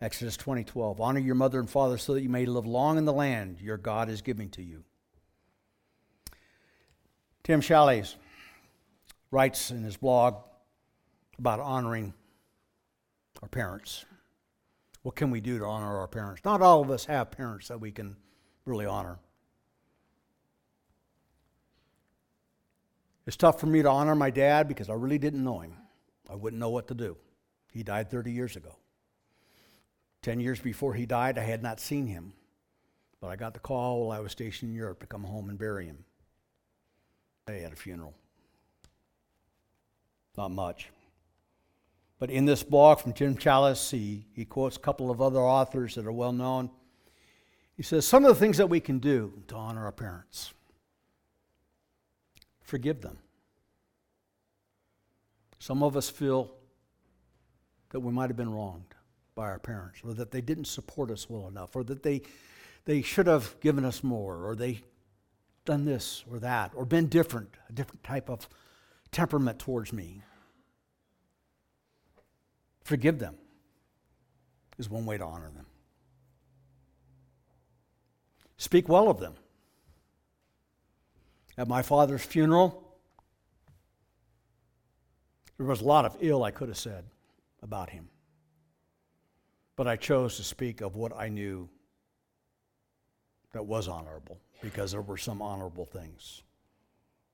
Exodus 0.00 0.36
20:12 0.36 0.98
Honor 0.98 1.20
your 1.20 1.36
mother 1.36 1.60
and 1.60 1.70
father 1.70 1.96
so 1.96 2.14
that 2.14 2.22
you 2.22 2.28
may 2.28 2.44
live 2.44 2.66
long 2.66 2.98
in 2.98 3.04
the 3.04 3.12
land 3.12 3.60
your 3.60 3.76
God 3.76 4.08
is 4.08 4.20
giving 4.20 4.50
to 4.50 4.62
you. 4.62 4.82
Tim 7.44 7.60
Challies 7.60 8.16
writes 9.30 9.70
in 9.70 9.84
his 9.84 9.96
blog 9.96 10.42
about 11.38 11.60
honoring 11.60 12.14
our 13.42 13.48
parents. 13.48 14.04
What 15.02 15.16
can 15.16 15.30
we 15.30 15.40
do 15.40 15.58
to 15.58 15.64
honor 15.64 15.98
our 15.98 16.08
parents? 16.08 16.44
Not 16.44 16.62
all 16.62 16.80
of 16.80 16.90
us 16.90 17.04
have 17.06 17.30
parents 17.30 17.68
that 17.68 17.80
we 17.80 17.90
can 17.92 18.16
really 18.64 18.86
honor. 18.86 19.18
It's 23.26 23.36
tough 23.36 23.60
for 23.60 23.66
me 23.66 23.82
to 23.82 23.88
honor 23.88 24.14
my 24.14 24.30
dad 24.30 24.66
because 24.68 24.88
I 24.88 24.94
really 24.94 25.18
didn't 25.18 25.44
know 25.44 25.60
him. 25.60 25.74
I 26.28 26.34
wouldn't 26.34 26.60
know 26.60 26.70
what 26.70 26.88
to 26.88 26.94
do. 26.94 27.16
He 27.72 27.82
died 27.82 28.10
30 28.10 28.32
years 28.32 28.56
ago. 28.56 28.76
10 30.22 30.40
years 30.40 30.60
before 30.60 30.94
he 30.94 31.06
died, 31.06 31.38
I 31.38 31.42
had 31.42 31.62
not 31.62 31.80
seen 31.80 32.06
him. 32.06 32.32
But 33.20 33.28
I 33.28 33.36
got 33.36 33.54
the 33.54 33.60
call 33.60 34.06
while 34.06 34.18
I 34.18 34.20
was 34.20 34.32
stationed 34.32 34.70
in 34.70 34.76
Europe 34.76 35.00
to 35.00 35.06
come 35.06 35.24
home 35.24 35.48
and 35.48 35.58
bury 35.58 35.86
him. 35.86 36.04
I 37.48 37.52
had 37.52 37.72
a 37.72 37.76
funeral. 37.76 38.14
Not 40.36 40.50
much. 40.50 40.90
But 42.18 42.30
in 42.30 42.44
this 42.44 42.62
blog 42.62 43.00
from 43.00 43.12
Tim 43.12 43.36
Challies, 43.36 43.90
he, 43.90 44.26
he 44.32 44.44
quotes 44.44 44.76
a 44.76 44.80
couple 44.80 45.10
of 45.10 45.20
other 45.20 45.40
authors 45.40 45.96
that 45.96 46.06
are 46.06 46.12
well 46.12 46.32
known. 46.32 46.70
He 47.76 47.82
says, 47.82 48.06
Some 48.06 48.24
of 48.24 48.28
the 48.28 48.40
things 48.40 48.58
that 48.58 48.68
we 48.68 48.80
can 48.80 48.98
do 48.98 49.42
to 49.48 49.54
honor 49.54 49.84
our 49.84 49.92
parents 49.92 50.52
forgive 52.60 53.02
them. 53.02 53.18
Some 55.58 55.82
of 55.82 55.96
us 55.96 56.08
feel 56.08 56.50
that 57.90 58.00
we 58.00 58.10
might 58.10 58.30
have 58.30 58.36
been 58.36 58.52
wronged 58.52 58.94
by 59.34 59.44
our 59.44 59.58
parents, 59.58 60.00
or 60.04 60.14
that 60.14 60.30
they 60.30 60.40
didn't 60.40 60.64
support 60.64 61.10
us 61.10 61.28
well 61.28 61.48
enough, 61.48 61.76
or 61.76 61.84
that 61.84 62.02
they, 62.02 62.22
they 62.84 63.02
should 63.02 63.26
have 63.26 63.58
given 63.60 63.84
us 63.84 64.02
more, 64.02 64.46
or 64.46 64.56
they 64.56 64.80
done 65.64 65.84
this 65.84 66.24
or 66.30 66.38
that, 66.38 66.72
or 66.74 66.84
been 66.84 67.08
different, 67.08 67.50
a 67.68 67.72
different 67.72 68.02
type 68.02 68.28
of 68.28 68.48
temperament 69.10 69.58
towards 69.58 69.92
me. 69.92 70.22
Forgive 72.84 73.18
them 73.18 73.36
is 74.78 74.90
one 74.90 75.06
way 75.06 75.18
to 75.18 75.24
honor 75.24 75.50
them. 75.54 75.66
Speak 78.62 78.88
well 78.88 79.10
of 79.10 79.18
them. 79.18 79.34
At 81.58 81.66
my 81.66 81.82
father's 81.82 82.24
funeral, 82.24 82.94
there 85.56 85.66
was 85.66 85.80
a 85.80 85.84
lot 85.84 86.04
of 86.04 86.16
ill 86.20 86.44
I 86.44 86.52
could 86.52 86.68
have 86.68 86.78
said 86.78 87.04
about 87.60 87.90
him. 87.90 88.08
But 89.74 89.88
I 89.88 89.96
chose 89.96 90.36
to 90.36 90.44
speak 90.44 90.80
of 90.80 90.94
what 90.94 91.12
I 91.18 91.28
knew 91.28 91.68
that 93.52 93.66
was 93.66 93.88
honorable 93.88 94.38
because 94.60 94.92
there 94.92 95.02
were 95.02 95.18
some 95.18 95.42
honorable 95.42 95.84
things. 95.84 96.44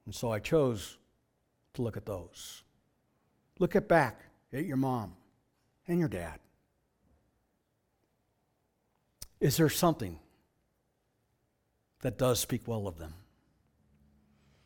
And 0.07 0.15
so 0.15 0.33
I 0.33 0.39
chose 0.39 0.97
to 1.75 1.83
look 1.83 1.99
at 1.99 2.07
those. 2.07 2.63
Look 3.59 3.77
at 3.77 3.87
back 3.87 4.23
at 4.51 4.65
your 4.65 4.79
mom 4.79 5.13
and 5.89 5.99
your 5.99 6.09
dad. 6.09 6.41
Is 9.41 9.59
there 9.59 9.69
something 9.69 10.19
that 12.01 12.19
does 12.19 12.39
speak 12.41 12.67
well 12.67 12.87
of 12.87 12.99
them. 12.99 13.15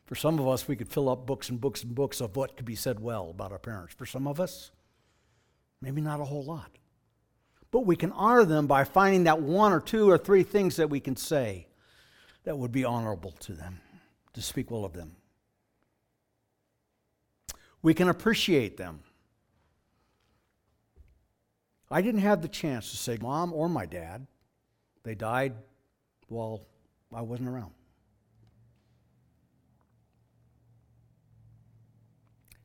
For 0.05 0.15
some 0.15 0.39
of 0.39 0.47
us, 0.47 0.69
we 0.69 0.77
could 0.77 0.89
fill 0.89 1.09
up 1.09 1.27
books 1.27 1.49
and 1.49 1.61
books 1.61 1.83
and 1.83 1.95
books 1.95 2.21
of 2.21 2.37
what 2.37 2.57
could 2.57 2.67
be 2.67 2.75
said 2.75 3.01
well 3.01 3.31
about 3.31 3.53
our 3.53 3.59
parents. 3.59 3.95
For 3.95 4.05
some 4.05 4.27
of 4.27 4.41
us, 4.41 4.71
maybe 5.81 6.01
not 6.01 6.21
a 6.21 6.25
whole 6.25 6.45
lot. 6.45 6.71
But 7.71 7.87
we 7.87 7.97
can 7.97 8.13
honor 8.13 8.45
them 8.45 8.67
by 8.67 8.85
finding 8.85 9.25
that 9.25 9.41
one 9.41 9.73
or 9.73 9.81
two 9.81 10.11
or 10.11 10.19
three 10.19 10.43
things 10.43 10.77
that 10.77 10.91
we 10.91 11.01
can 11.01 11.17
say 11.17 11.69
that 12.45 12.59
would 12.59 12.73
be 12.73 12.85
honorable 12.85 13.33
to 13.41 13.55
them, 13.55 13.81
to 14.35 14.43
speak 14.43 14.71
well 14.71 14.85
of 14.85 14.93
them. 14.93 15.17
We 17.81 17.95
can 17.95 18.09
appreciate 18.09 18.77
them. 18.77 19.01
I 21.91 22.03
didn't 22.03 22.21
have 22.21 22.43
the 22.43 22.49
chance 22.49 22.91
to 22.91 22.97
say 22.97 23.19
mom 23.21 23.53
or 23.53 23.69
my 23.69 23.87
dad. 23.87 24.27
They 25.05 25.15
died 25.15 25.55
while 26.29 26.67
I 27.15 27.23
wasn't 27.23 27.49
around. 27.49 27.73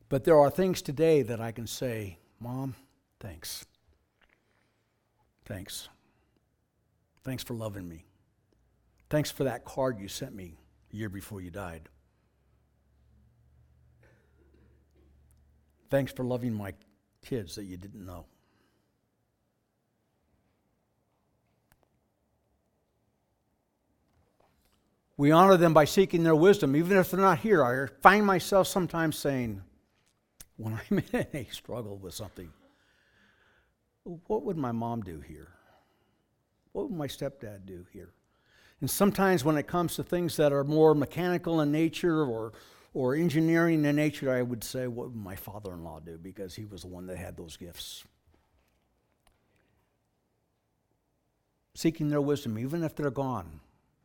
But 0.08 0.24
there 0.24 0.38
are 0.38 0.50
things 0.50 0.80
today 0.80 1.22
that 1.22 1.40
I 1.40 1.52
can 1.52 1.66
say, 1.66 2.18
Mom, 2.40 2.74
thanks. 3.20 3.66
Thanks. 5.44 5.88
Thanks 7.24 7.42
for 7.42 7.54
loving 7.54 7.88
me. 7.88 8.04
Thanks 9.10 9.30
for 9.30 9.44
that 9.44 9.64
card 9.64 9.98
you 9.98 10.08
sent 10.08 10.34
me 10.34 10.56
a 10.92 10.96
year 10.96 11.08
before 11.08 11.40
you 11.40 11.50
died. 11.50 11.88
Thanks 15.90 16.12
for 16.12 16.24
loving 16.24 16.52
my 16.52 16.74
kids 17.24 17.54
that 17.56 17.64
you 17.64 17.76
didn't 17.76 18.04
know. 18.04 18.26
We 25.18 25.32
honor 25.32 25.56
them 25.56 25.74
by 25.74 25.84
seeking 25.84 26.22
their 26.22 26.36
wisdom, 26.36 26.76
even 26.76 26.96
if 26.96 27.10
they're 27.10 27.18
not 27.18 27.40
here. 27.40 27.64
I 27.64 27.88
find 28.02 28.24
myself 28.24 28.68
sometimes 28.68 29.18
saying, 29.18 29.60
when 30.56 30.74
I'm 30.74 31.02
in 31.12 31.26
a 31.34 31.44
struggle 31.50 31.96
with 31.96 32.14
something, 32.14 32.52
what 34.04 34.44
would 34.44 34.56
my 34.56 34.70
mom 34.70 35.02
do 35.02 35.20
here? 35.20 35.48
What 36.70 36.88
would 36.88 36.96
my 36.96 37.08
stepdad 37.08 37.66
do 37.66 37.84
here? 37.92 38.12
And 38.80 38.88
sometimes 38.88 39.44
when 39.44 39.56
it 39.56 39.66
comes 39.66 39.96
to 39.96 40.04
things 40.04 40.36
that 40.36 40.52
are 40.52 40.62
more 40.62 40.94
mechanical 40.94 41.60
in 41.62 41.72
nature 41.72 42.22
or, 42.22 42.52
or 42.94 43.16
engineering 43.16 43.84
in 43.84 43.96
nature, 43.96 44.32
I 44.32 44.42
would 44.42 44.62
say, 44.62 44.86
what 44.86 45.08
would 45.08 45.16
my 45.16 45.34
father 45.34 45.72
in 45.72 45.82
law 45.82 45.98
do? 45.98 46.16
Because 46.16 46.54
he 46.54 46.64
was 46.64 46.82
the 46.82 46.88
one 46.88 47.08
that 47.08 47.18
had 47.18 47.36
those 47.36 47.56
gifts. 47.56 48.04
Seeking 51.74 52.08
their 52.08 52.20
wisdom, 52.20 52.56
even 52.56 52.84
if 52.84 52.94
they're 52.94 53.10
gone, 53.10 53.58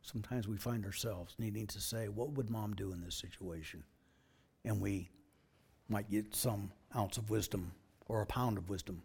sometimes 0.04 0.48
we 0.48 0.58
find 0.58 0.86
ourselves 0.86 1.34
needing 1.40 1.66
to 1.68 1.82
say, 1.82 2.10
What 2.10 2.34
would 2.34 2.50
mom 2.50 2.76
do 2.76 2.92
in 2.92 3.02
this 3.02 3.16
situation? 3.16 3.84
And 4.64 4.80
we 4.80 5.10
might 5.90 6.12
get 6.12 6.36
some 6.36 6.72
ounce 6.96 7.18
of 7.18 7.30
wisdom 7.30 7.72
or 8.06 8.22
a 8.22 8.26
pound 8.26 8.58
of 8.58 8.70
wisdom. 8.70 9.02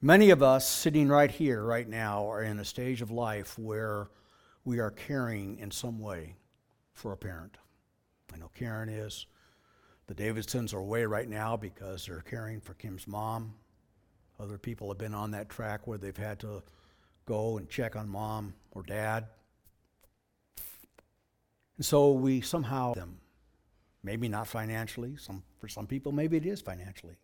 Many 0.00 0.30
of 0.30 0.42
us 0.42 0.68
sitting 0.68 1.08
right 1.08 1.30
here, 1.30 1.62
right 1.62 1.88
now, 1.88 2.28
are 2.28 2.42
in 2.42 2.58
a 2.58 2.64
stage 2.64 3.02
of 3.02 3.10
life 3.10 3.56
where 3.58 4.08
we 4.64 4.80
are 4.80 4.90
caring 4.90 5.58
in 5.58 5.70
some 5.70 6.00
way 6.00 6.34
for 6.92 7.12
a 7.12 7.16
parent. 7.16 7.56
I 8.34 8.38
know 8.38 8.50
Karen 8.54 8.88
is. 8.88 9.26
The 10.08 10.14
Davidsons 10.14 10.74
are 10.74 10.78
away 10.78 11.04
right 11.04 11.28
now 11.28 11.56
because 11.56 12.06
they're 12.06 12.20
caring 12.20 12.60
for 12.60 12.74
Kim's 12.74 13.06
mom. 13.06 13.54
Other 14.40 14.58
people 14.58 14.88
have 14.88 14.98
been 14.98 15.14
on 15.14 15.30
that 15.30 15.48
track 15.48 15.86
where 15.86 15.98
they've 15.98 16.16
had 16.16 16.40
to 16.40 16.62
go 17.26 17.58
and 17.58 17.68
check 17.68 17.96
on 17.96 18.08
mom 18.08 18.54
or 18.72 18.82
dad. 18.82 19.26
And 21.76 21.86
so 21.86 22.12
we 22.12 22.40
somehow 22.40 22.94
them. 22.94 23.18
Maybe 24.04 24.28
not 24.28 24.48
financially. 24.48 25.16
Some, 25.16 25.42
for 25.58 25.68
some 25.68 25.86
people, 25.86 26.12
maybe 26.12 26.36
it 26.36 26.46
is 26.46 26.60
financially. 26.60 27.16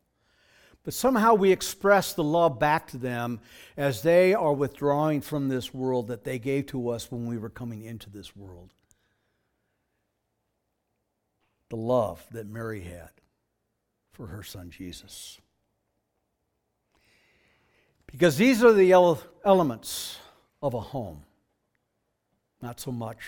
But 0.84 0.94
somehow 0.94 1.34
we 1.34 1.52
express 1.52 2.12
the 2.12 2.24
love 2.24 2.58
back 2.58 2.86
to 2.88 2.98
them 2.98 3.40
as 3.76 4.02
they 4.02 4.32
are 4.32 4.52
withdrawing 4.52 5.20
from 5.20 5.48
this 5.48 5.74
world 5.74 6.08
that 6.08 6.24
they 6.24 6.38
gave 6.38 6.66
to 6.66 6.88
us 6.88 7.10
when 7.10 7.26
we 7.26 7.36
were 7.36 7.50
coming 7.50 7.82
into 7.82 8.08
this 8.08 8.36
world. 8.36 8.72
The 11.68 11.76
love 11.76 12.24
that 12.30 12.46
Mary 12.46 12.82
had 12.82 13.10
for 14.12 14.28
her 14.28 14.42
son 14.42 14.70
Jesus. 14.70 15.38
Because 18.10 18.36
these 18.36 18.64
are 18.64 18.72
the 18.72 18.92
elements 19.44 20.18
of 20.62 20.74
a 20.74 20.80
home. 20.80 21.24
Not 22.60 22.80
so 22.80 22.90
much 22.90 23.18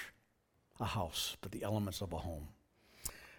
a 0.81 0.85
house, 0.85 1.37
but 1.41 1.53
the 1.53 1.63
elements 1.63 2.01
of 2.01 2.13
a 2.13 2.19
home. 2.19 2.49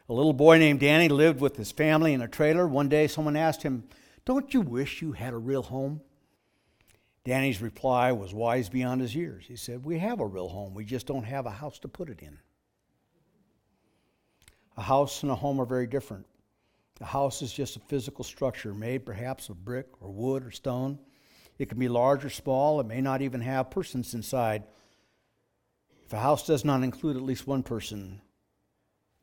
A 0.07 0.13
little 0.13 0.33
boy 0.33 0.57
named 0.57 0.79
Danny 0.79 1.09
lived 1.09 1.39
with 1.39 1.57
his 1.57 1.71
family 1.71 2.13
in 2.13 2.21
a 2.21 2.27
trailer. 2.27 2.67
One 2.67 2.89
day, 2.89 3.07
someone 3.07 3.35
asked 3.35 3.63
him, 3.63 3.85
Don't 4.25 4.53
you 4.53 4.61
wish 4.61 5.01
you 5.01 5.13
had 5.13 5.33
a 5.33 5.37
real 5.37 5.63
home? 5.63 6.01
Danny's 7.23 7.61
reply 7.61 8.11
was 8.11 8.33
wise 8.33 8.69
beyond 8.69 9.01
his 9.01 9.15
years. 9.15 9.45
He 9.47 9.55
said, 9.55 9.83
We 9.83 9.99
have 9.99 10.19
a 10.19 10.25
real 10.25 10.49
home, 10.49 10.73
we 10.73 10.85
just 10.85 11.07
don't 11.07 11.23
have 11.23 11.45
a 11.45 11.51
house 11.51 11.79
to 11.79 11.87
put 11.87 12.09
it 12.09 12.21
in. 12.21 12.37
A 14.77 14.81
house 14.81 15.23
and 15.23 15.31
a 15.31 15.35
home 15.35 15.59
are 15.59 15.65
very 15.65 15.87
different. 15.87 16.25
A 16.99 17.05
house 17.05 17.41
is 17.41 17.51
just 17.51 17.75
a 17.75 17.79
physical 17.79 18.23
structure 18.23 18.73
made 18.73 19.05
perhaps 19.05 19.49
of 19.49 19.63
brick 19.65 19.87
or 19.99 20.09
wood 20.09 20.45
or 20.45 20.51
stone. 20.51 20.99
It 21.61 21.69
can 21.69 21.77
be 21.77 21.89
large 21.89 22.25
or 22.25 22.31
small. 22.31 22.79
It 22.79 22.87
may 22.87 23.01
not 23.01 23.21
even 23.21 23.39
have 23.41 23.69
persons 23.69 24.15
inside. 24.15 24.63
If 26.03 26.11
a 26.11 26.17
house 26.17 26.47
does 26.47 26.65
not 26.65 26.81
include 26.81 27.17
at 27.17 27.21
least 27.21 27.45
one 27.45 27.61
person, 27.61 28.19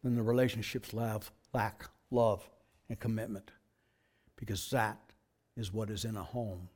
then 0.04 0.14
the 0.14 0.22
relationships 0.22 0.94
lack 0.94 1.90
love 2.12 2.48
and 2.88 3.00
commitment 3.00 3.50
because 4.36 4.70
that 4.70 5.00
is 5.56 5.72
what 5.72 5.90
is 5.90 6.04
in 6.04 6.16
a 6.16 6.22
home. 6.22 6.68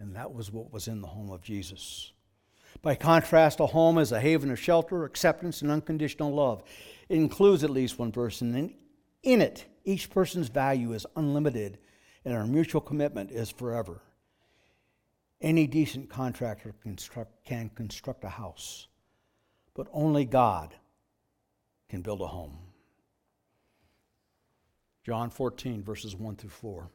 And 0.00 0.16
that 0.16 0.34
was 0.34 0.50
what 0.50 0.72
was 0.72 0.88
in 0.88 1.02
the 1.02 1.06
home 1.06 1.30
of 1.30 1.40
Jesus. 1.40 2.10
By 2.82 2.96
contrast, 2.96 3.60
a 3.60 3.66
home 3.66 3.98
is 3.98 4.10
a 4.10 4.20
haven 4.20 4.50
of 4.50 4.58
shelter, 4.58 5.04
acceptance, 5.04 5.62
and 5.62 5.70
unconditional 5.70 6.34
love. 6.34 6.64
It 7.08 7.14
includes 7.14 7.62
at 7.62 7.70
least 7.70 7.96
one 7.96 8.10
person, 8.10 8.56
and 8.56 8.74
in 9.22 9.40
it, 9.40 9.66
each 9.84 10.10
person's 10.10 10.48
value 10.48 10.94
is 10.94 11.06
unlimited, 11.14 11.78
and 12.24 12.34
our 12.34 12.44
mutual 12.44 12.80
commitment 12.80 13.30
is 13.30 13.52
forever. 13.52 14.02
Any 15.40 15.66
decent 15.66 16.08
contractor 16.08 16.74
construct, 16.82 17.44
can 17.44 17.70
construct 17.74 18.24
a 18.24 18.28
house, 18.28 18.88
but 19.74 19.86
only 19.92 20.24
God 20.24 20.74
can 21.88 22.00
build 22.00 22.20
a 22.22 22.26
home. 22.26 22.58
John 25.04 25.30
14, 25.30 25.84
verses 25.84 26.16
1 26.16 26.36
through 26.36 26.50
4. 26.50 26.90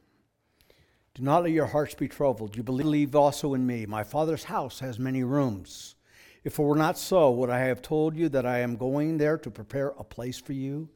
Do 1.14 1.22
not 1.22 1.44
let 1.44 1.52
your 1.52 1.66
hearts 1.66 1.94
be 1.94 2.08
troubled. 2.08 2.56
You 2.56 2.62
believe 2.62 3.14
also 3.14 3.54
in 3.54 3.66
me. 3.66 3.86
My 3.86 4.02
Father's 4.02 4.44
house 4.44 4.80
has 4.80 4.98
many 4.98 5.22
rooms. 5.22 5.94
If 6.42 6.58
it 6.58 6.62
were 6.62 6.74
not 6.74 6.98
so, 6.98 7.30
would 7.30 7.50
I 7.50 7.60
have 7.60 7.82
told 7.82 8.16
you 8.16 8.28
that 8.30 8.44
I 8.44 8.58
am 8.58 8.76
going 8.76 9.18
there 9.18 9.38
to 9.38 9.50
prepare 9.50 9.88
a 9.90 10.04
place 10.04 10.38
for 10.38 10.52
you? 10.52 10.88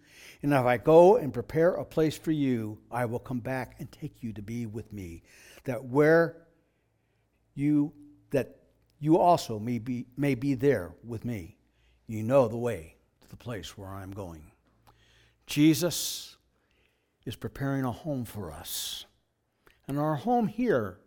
And 0.42 0.52
if 0.52 0.64
I 0.64 0.76
go 0.78 1.16
and 1.16 1.32
prepare 1.32 1.74
a 1.74 1.84
place 1.84 2.18
for 2.18 2.32
you, 2.32 2.78
I 2.90 3.04
will 3.04 3.18
come 3.18 3.40
back 3.40 3.76
and 3.78 3.90
take 3.92 4.22
you 4.22 4.32
to 4.32 4.42
be 4.42 4.66
with 4.66 4.92
me, 4.92 5.22
that 5.64 5.84
where 5.84 6.45
you 7.56 7.92
that 8.30 8.56
you 8.98 9.18
also 9.18 9.58
may 9.58 9.78
be, 9.78 10.06
may 10.16 10.34
be 10.34 10.54
there 10.54 10.92
with 11.04 11.24
me. 11.24 11.56
You 12.06 12.22
know 12.22 12.48
the 12.48 12.56
way 12.56 12.96
to 13.20 13.28
the 13.28 13.36
place 13.36 13.76
where 13.76 13.88
I'm 13.88 14.12
going. 14.12 14.50
Jesus 15.46 16.36
is 17.24 17.36
preparing 17.36 17.84
a 17.84 17.92
home 17.92 18.24
for 18.24 18.52
us. 18.52 19.04
And 19.88 19.98
our 19.98 20.16
home 20.16 20.46
here 20.46 20.98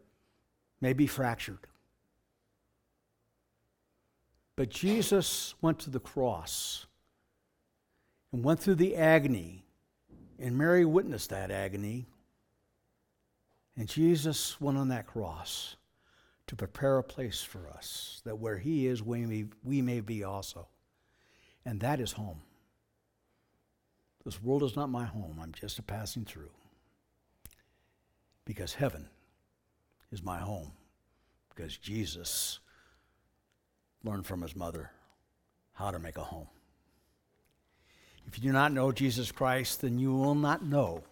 may 0.81 0.93
be 0.93 1.07
fractured. 1.07 1.67
But 4.55 4.69
Jesus 4.69 5.55
went 5.61 5.79
to 5.79 5.89
the 5.89 5.99
cross 5.99 6.85
and 8.31 8.43
went 8.43 8.59
through 8.59 8.75
the 8.75 8.95
agony, 8.95 9.63
and 10.37 10.57
Mary 10.57 10.85
witnessed 10.85 11.29
that 11.29 11.49
agony. 11.49 12.05
And 13.77 13.87
Jesus 13.87 14.59
went 14.59 14.77
on 14.77 14.89
that 14.89 15.07
cross 15.07 15.77
to 16.49 16.55
prepare 16.55 16.97
a 16.97 17.03
place 17.03 17.41
for 17.43 17.69
us, 17.69 18.23
that 18.25 18.39
where 18.39 18.57
He 18.57 18.87
is, 18.87 19.03
we 19.03 19.23
may, 19.27 19.45
we 19.63 19.83
may 19.83 19.99
be 19.99 20.23
also. 20.23 20.67
And 21.63 21.79
that 21.81 21.99
is 21.99 22.13
home. 22.13 22.41
This 24.25 24.41
world 24.41 24.63
is 24.63 24.75
not 24.75 24.89
my 24.89 25.05
home, 25.05 25.39
I'm 25.39 25.51
just 25.51 25.77
a 25.77 25.83
passing 25.83 26.25
through. 26.25 26.49
Because 28.45 28.73
heaven 28.73 29.09
is 30.11 30.23
my 30.23 30.39
home, 30.39 30.71
because 31.53 31.77
Jesus 31.77 32.57
learned 34.03 34.25
from 34.25 34.41
his 34.41 34.55
mother 34.55 34.89
how 35.73 35.91
to 35.91 35.99
make 35.99 36.17
a 36.17 36.23
home. 36.23 36.47
If 38.25 38.39
you 38.39 38.41
do 38.41 38.51
not 38.51 38.73
know 38.73 38.91
Jesus 38.91 39.31
Christ, 39.31 39.81
then 39.81 39.99
you 39.99 40.15
will 40.15 40.33
not 40.33 40.65
know 40.65 41.03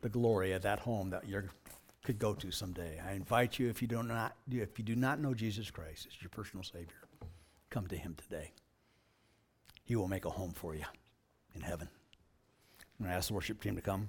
the 0.00 0.08
glory 0.08 0.52
of 0.52 0.62
that 0.62 0.78
home 0.78 1.10
that 1.10 1.28
you 1.28 1.42
could 2.06 2.18
go 2.20 2.34
to 2.34 2.52
someday. 2.52 3.00
I 3.04 3.14
invite 3.14 3.58
you, 3.58 3.68
if 3.68 3.82
you 3.82 3.88
do 3.88 4.00
not, 4.00 4.36
if 4.48 4.78
you 4.78 4.84
do 4.84 4.94
not 4.94 5.18
know 5.18 5.34
Jesus 5.34 5.72
Christ 5.72 6.06
as 6.08 6.22
your 6.22 6.30
personal 6.30 6.62
Savior, 6.62 7.02
come 7.68 7.88
to 7.88 7.96
Him 7.96 8.14
today. 8.16 8.52
He 9.84 9.96
will 9.96 10.06
make 10.06 10.24
a 10.24 10.30
home 10.30 10.52
for 10.52 10.76
you 10.76 10.84
in 11.52 11.62
heaven. 11.62 11.88
I'm 12.98 13.06
going 13.06 13.10
to 13.10 13.16
ask 13.16 13.26
the 13.26 13.34
worship 13.34 13.60
team 13.60 13.74
to 13.74 13.82
come. 13.82 14.06